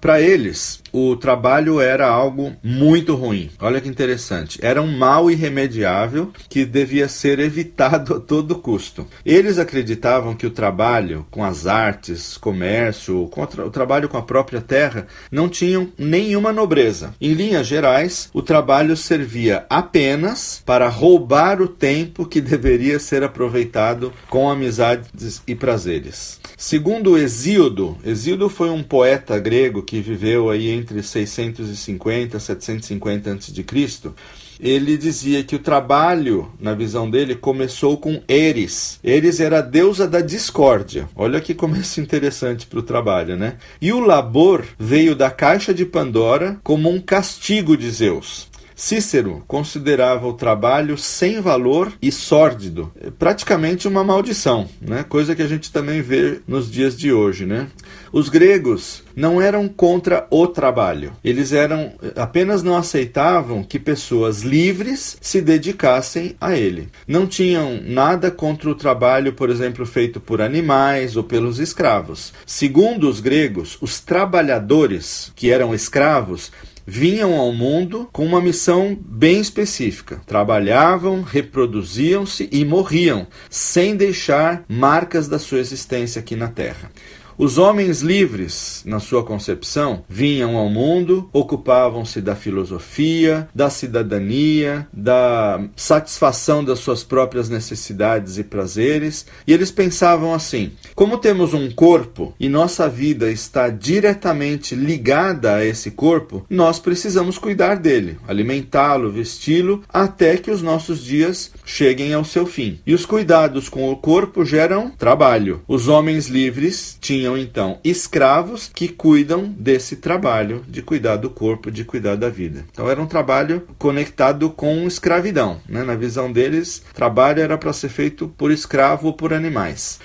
Para 0.00 0.20
eles, 0.20 0.82
o 0.94 1.16
trabalho 1.16 1.80
era 1.80 2.06
algo 2.06 2.52
muito 2.62 3.16
ruim. 3.16 3.50
Olha 3.58 3.80
que 3.80 3.88
interessante. 3.88 4.60
Era 4.62 4.80
um 4.80 4.96
mal 4.96 5.28
irremediável 5.28 6.30
que 6.48 6.64
devia 6.64 7.08
ser 7.08 7.40
evitado 7.40 8.14
a 8.14 8.20
todo 8.20 8.54
custo. 8.54 9.04
Eles 9.26 9.58
acreditavam 9.58 10.36
que 10.36 10.46
o 10.46 10.52
trabalho 10.52 11.26
com 11.32 11.42
as 11.42 11.66
artes, 11.66 12.36
comércio, 12.36 13.28
o 13.28 13.70
trabalho 13.70 14.08
com 14.08 14.16
a 14.16 14.22
própria 14.22 14.60
terra 14.60 15.08
não 15.32 15.48
tinham 15.48 15.88
nenhuma 15.98 16.52
nobreza. 16.52 17.12
Em 17.20 17.32
linhas 17.32 17.66
gerais, 17.66 18.30
o 18.32 18.40
trabalho 18.40 18.96
servia 18.96 19.66
apenas 19.68 20.62
para 20.64 20.88
roubar 20.88 21.60
o 21.60 21.66
tempo 21.66 22.24
que 22.24 22.40
deveria 22.40 23.00
ser 23.00 23.24
aproveitado 23.24 24.12
com 24.30 24.48
amizades 24.48 25.42
e 25.44 25.56
prazeres. 25.56 26.38
Segundo 26.56 27.18
Hesíodo, 27.18 27.98
Hesíodo 28.04 28.48
foi 28.48 28.70
um 28.70 28.82
poeta 28.82 29.40
grego 29.40 29.82
que 29.82 30.00
viveu 30.00 30.50
aí 30.50 30.83
entre 30.84 31.02
650 31.02 32.36
e 32.36 32.40
750 32.40 33.32
a.C., 33.32 34.12
ele 34.60 34.96
dizia 34.96 35.42
que 35.42 35.56
o 35.56 35.58
trabalho, 35.58 36.52
na 36.60 36.74
visão 36.74 37.10
dele, 37.10 37.34
começou 37.34 37.96
com 37.96 38.22
Eris. 38.28 39.00
Eris 39.02 39.40
era 39.40 39.58
a 39.58 39.62
deusa 39.62 40.06
da 40.06 40.20
discórdia. 40.20 41.08
Olha 41.16 41.40
que 41.40 41.54
começo 41.54 41.98
interessante 42.00 42.66
para 42.66 42.78
o 42.78 42.82
trabalho, 42.82 43.36
né? 43.36 43.56
E 43.80 43.92
o 43.92 43.98
labor 43.98 44.64
veio 44.78 45.16
da 45.16 45.30
caixa 45.30 45.74
de 45.74 45.84
Pandora 45.84 46.56
como 46.62 46.88
um 46.88 47.00
castigo 47.00 47.76
de 47.76 47.90
Zeus. 47.90 48.48
Cícero 48.74 49.44
considerava 49.46 50.26
o 50.26 50.32
trabalho 50.32 50.98
sem 50.98 51.40
valor 51.40 51.92
e 52.02 52.10
sórdido, 52.10 52.92
praticamente 53.18 53.86
uma 53.86 54.02
maldição, 54.02 54.68
né? 54.80 55.04
coisa 55.08 55.34
que 55.34 55.42
a 55.42 55.46
gente 55.46 55.70
também 55.70 56.02
vê 56.02 56.40
nos 56.46 56.70
dias 56.70 56.96
de 56.96 57.12
hoje. 57.12 57.46
Né? 57.46 57.68
Os 58.12 58.28
gregos 58.28 59.02
não 59.14 59.40
eram 59.40 59.68
contra 59.68 60.26
o 60.30 60.46
trabalho, 60.46 61.12
eles 61.22 61.52
eram 61.52 61.92
apenas 62.16 62.62
não 62.62 62.76
aceitavam 62.76 63.62
que 63.62 63.78
pessoas 63.78 64.42
livres 64.42 65.16
se 65.20 65.40
dedicassem 65.40 66.34
a 66.40 66.56
ele. 66.56 66.88
Não 67.06 67.26
tinham 67.26 67.80
nada 67.84 68.30
contra 68.30 68.68
o 68.68 68.74
trabalho, 68.74 69.32
por 69.32 69.50
exemplo, 69.50 69.86
feito 69.86 70.20
por 70.20 70.40
animais 70.40 71.16
ou 71.16 71.22
pelos 71.22 71.58
escravos. 71.58 72.32
Segundo 72.44 73.08
os 73.08 73.20
gregos, 73.20 73.78
os 73.80 74.00
trabalhadores 74.00 75.32
que 75.36 75.50
eram 75.50 75.74
escravos 75.74 76.50
vinham 76.86 77.34
ao 77.34 77.52
mundo 77.52 78.08
com 78.12 78.24
uma 78.24 78.40
missão 78.40 78.96
bem 79.00 79.40
específica. 79.40 80.20
Trabalhavam, 80.26 81.22
reproduziam-se 81.22 82.48
e 82.52 82.64
morriam, 82.64 83.26
sem 83.48 83.96
deixar 83.96 84.64
marcas 84.68 85.28
da 85.28 85.38
sua 85.38 85.58
existência 85.58 86.20
aqui 86.20 86.36
na 86.36 86.48
Terra. 86.48 86.90
Os 87.36 87.58
homens 87.58 88.00
livres, 88.00 88.82
na 88.86 89.00
sua 89.00 89.24
concepção, 89.24 90.04
vinham 90.08 90.56
ao 90.56 90.68
mundo, 90.68 91.28
ocupavam-se 91.32 92.20
da 92.20 92.36
filosofia, 92.36 93.48
da 93.54 93.68
cidadania, 93.68 94.86
da 94.92 95.60
satisfação 95.74 96.64
das 96.64 96.78
suas 96.78 97.02
próprias 97.02 97.48
necessidades 97.48 98.38
e 98.38 98.44
prazeres, 98.44 99.26
e 99.46 99.52
eles 99.52 99.70
pensavam 99.70 100.32
assim: 100.32 100.72
como 100.94 101.18
temos 101.18 101.52
um 101.54 101.70
corpo 101.70 102.34
e 102.38 102.48
nossa 102.48 102.88
vida 102.88 103.30
está 103.30 103.68
diretamente 103.68 104.74
ligada 104.74 105.56
a 105.56 105.64
esse 105.64 105.90
corpo, 105.90 106.46
nós 106.48 106.78
precisamos 106.78 107.36
cuidar 107.36 107.76
dele, 107.76 108.18
alimentá-lo, 108.28 109.10
vesti-lo, 109.10 109.82
até 109.88 110.36
que 110.36 110.50
os 110.50 110.62
nossos 110.62 111.02
dias 111.02 111.50
cheguem 111.64 112.14
ao 112.14 112.24
seu 112.24 112.46
fim. 112.46 112.78
E 112.86 112.94
os 112.94 113.04
cuidados 113.04 113.68
com 113.68 113.90
o 113.90 113.96
corpo 113.96 114.44
geram 114.44 114.90
trabalho. 114.90 115.62
Os 115.66 115.88
homens 115.88 116.28
livres 116.28 116.96
tinham 117.00 117.23
tinham 117.24 117.38
então 117.38 117.78
escravos 117.82 118.70
que 118.72 118.86
cuidam 118.86 119.44
desse 119.58 119.96
trabalho 119.96 120.62
de 120.68 120.82
cuidar 120.82 121.16
do 121.16 121.30
corpo, 121.30 121.70
de 121.70 121.82
cuidar 121.82 122.16
da 122.16 122.28
vida. 122.28 122.66
Então 122.70 122.90
era 122.90 123.00
um 123.00 123.06
trabalho 123.06 123.66
conectado 123.78 124.50
com 124.50 124.86
escravidão. 124.86 125.58
Né? 125.66 125.82
Na 125.84 125.94
visão 125.94 126.30
deles, 126.30 126.82
trabalho 126.92 127.40
era 127.40 127.56
para 127.56 127.72
ser 127.72 127.88
feito 127.88 128.28
por 128.28 128.52
escravo 128.52 129.06
ou 129.06 129.14
por 129.14 129.32
animais. 129.32 129.98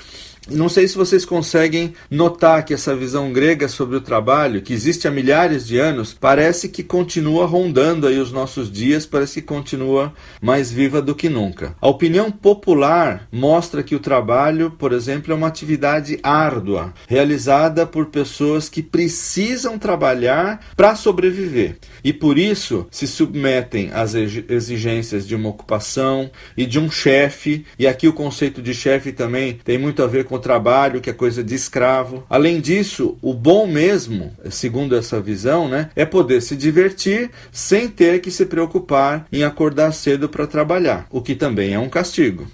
Não 0.52 0.68
sei 0.68 0.88
se 0.88 0.98
vocês 0.98 1.26
conseguem 1.26 1.94
notar 2.10 2.66
que 2.66 2.74
essa 2.74 2.96
visão 2.96 3.32
grega 3.32 3.68
sobre 3.68 3.98
o 3.98 4.02
trabalho, 4.02 4.62
que 4.62 4.74
existe 4.74 5.08
há 5.08 5.12
milhares 5.12 5.66
de 5.66 5.78
anos, 5.78 6.16
parece 6.20 6.70
que 6.70 6.84
continua 6.84 7.46
rondando 7.46 8.08
aí 8.08 8.20
os 8.20 8.32
nossos 8.32 8.72
dias, 8.72 9.06
parece 9.06 9.42
que 9.42 9.48
continua 9.48 10.14
mais 10.42 10.72
viva 10.72 11.02
do 11.02 11.14
que 11.14 11.30
nunca. 11.30 11.76
A 11.80 11.88
opinião 11.88 12.32
popular 12.32 13.28
mostra 13.32 13.84
que 13.84 13.96
o 13.96 14.00
trabalho, 14.00 14.72
por 14.72 14.92
exemplo, 14.92 15.32
é 15.32 15.36
uma 15.36 15.48
atividade 15.48 16.20
árdua, 16.24 16.94
realizada 17.08 17.86
por 17.86 18.08
pessoas 18.08 18.70
que 18.70 18.82
precisam 18.82 19.78
trabalhar 19.78 20.60
para 20.76 20.96
sobreviver 20.96 21.78
e 22.04 22.14
por 22.14 22.38
isso 22.38 22.88
se 22.90 23.08
submetem 23.08 23.92
às 23.94 24.14
exigências 24.16 25.28
de 25.28 25.36
uma 25.36 25.50
ocupação 25.50 26.30
e 26.56 26.66
de 26.66 26.80
um 26.80 26.90
chefe. 26.90 27.66
E 27.78 27.88
aqui 27.88 28.08
o 28.08 28.14
conceito 28.14 28.62
de 28.62 28.74
chefe 28.74 29.12
também 29.12 29.60
tem 29.64 29.78
muito 29.78 30.02
a 30.02 30.08
ver 30.08 30.26
com 30.26 30.39
trabalho, 30.40 31.02
que 31.02 31.10
é 31.10 31.14
coisa 31.14 31.44
de 31.44 31.56
escravo. 31.56 32.24
Além 32.30 32.60
disso, 32.60 33.18
o 33.22 33.34
bom 33.34 33.68
mesmo, 33.68 34.34
segundo 34.50 34.96
essa 34.96 35.20
visão, 35.20 35.68
né, 35.68 35.90
é 35.96 36.06
poder 36.06 36.42
se 36.42 36.56
divertir 36.56 37.30
sem 37.52 37.88
ter 37.88 38.20
que 38.22 38.32
se 38.32 38.46
preocupar 38.46 39.28
em 39.32 39.44
acordar 39.44 39.94
cedo 39.94 40.28
para 40.30 40.48
trabalhar, 40.48 41.08
o 41.10 41.22
que 41.22 41.36
também 41.36 41.74
é 41.74 41.80
um 41.80 41.90
castigo. 41.90 42.48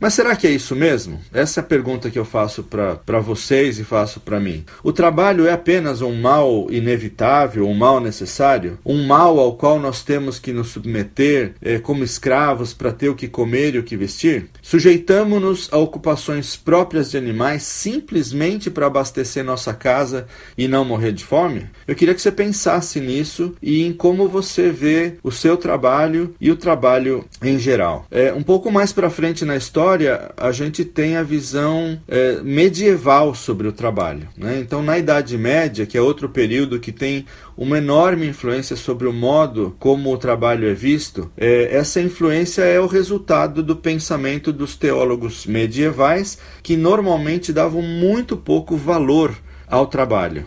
Mas 0.00 0.14
será 0.14 0.34
que 0.34 0.46
é 0.46 0.50
isso 0.50 0.74
mesmo? 0.74 1.20
Essa 1.30 1.60
é 1.60 1.62
a 1.62 1.66
pergunta 1.66 2.08
que 2.08 2.18
eu 2.18 2.24
faço 2.24 2.62
para 2.62 3.20
vocês 3.20 3.78
e 3.78 3.84
faço 3.84 4.18
para 4.18 4.40
mim. 4.40 4.64
O 4.82 4.92
trabalho 4.92 5.46
é 5.46 5.52
apenas 5.52 6.00
um 6.00 6.18
mal 6.18 6.68
inevitável, 6.70 7.68
um 7.68 7.74
mal 7.74 8.00
necessário? 8.00 8.78
Um 8.84 9.06
mal 9.06 9.38
ao 9.38 9.56
qual 9.56 9.78
nós 9.78 10.02
temos 10.02 10.38
que 10.38 10.54
nos 10.54 10.68
submeter 10.68 11.52
eh, 11.60 11.78
como 11.78 12.02
escravos 12.02 12.72
para 12.72 12.92
ter 12.92 13.10
o 13.10 13.14
que 13.14 13.28
comer 13.28 13.74
e 13.74 13.78
o 13.78 13.82
que 13.82 13.94
vestir? 13.94 14.46
Sujeitamos-nos 14.62 15.68
a 15.70 15.76
ocupações 15.76 16.56
próprias 16.56 17.10
de 17.10 17.18
animais 17.18 17.62
simplesmente 17.62 18.70
para 18.70 18.86
abastecer 18.86 19.44
nossa 19.44 19.74
casa 19.74 20.26
e 20.56 20.66
não 20.66 20.82
morrer 20.82 21.12
de 21.12 21.24
fome? 21.26 21.66
Eu 21.86 21.94
queria 21.94 22.14
que 22.14 22.22
você 22.22 22.32
pensasse 22.32 23.00
nisso 23.00 23.54
e 23.60 23.82
em 23.82 23.92
como 23.92 24.26
você 24.26 24.70
vê 24.70 25.18
o 25.22 25.30
seu 25.30 25.58
trabalho 25.58 26.34
e 26.40 26.50
o 26.50 26.56
trabalho 26.56 27.26
em 27.42 27.58
geral. 27.58 28.06
É, 28.10 28.32
um 28.32 28.42
pouco 28.42 28.72
mais 28.72 28.94
para 28.94 29.10
frente 29.10 29.44
na 29.44 29.56
história, 29.56 29.89
história, 29.90 30.30
a 30.36 30.52
gente 30.52 30.84
tem 30.84 31.16
a 31.16 31.22
visão 31.22 32.00
é, 32.06 32.40
medieval 32.42 33.34
sobre 33.34 33.66
o 33.66 33.72
trabalho. 33.72 34.28
Né? 34.36 34.60
Então, 34.60 34.82
na 34.82 34.96
Idade 34.96 35.36
Média, 35.36 35.84
que 35.84 35.98
é 35.98 36.00
outro 36.00 36.28
período 36.28 36.78
que 36.78 36.92
tem 36.92 37.26
uma 37.56 37.78
enorme 37.78 38.28
influência 38.28 38.76
sobre 38.76 39.08
o 39.08 39.12
modo 39.12 39.74
como 39.80 40.12
o 40.12 40.18
trabalho 40.18 40.68
é 40.68 40.74
visto, 40.74 41.28
é, 41.36 41.76
essa 41.76 42.00
influência 42.00 42.62
é 42.62 42.78
o 42.78 42.86
resultado 42.86 43.64
do 43.64 43.74
pensamento 43.74 44.52
dos 44.52 44.76
teólogos 44.76 45.44
medievais, 45.44 46.38
que 46.62 46.76
normalmente 46.76 47.52
davam 47.52 47.82
muito 47.82 48.36
pouco 48.36 48.76
valor 48.76 49.34
ao 49.70 49.86
trabalho. 49.86 50.44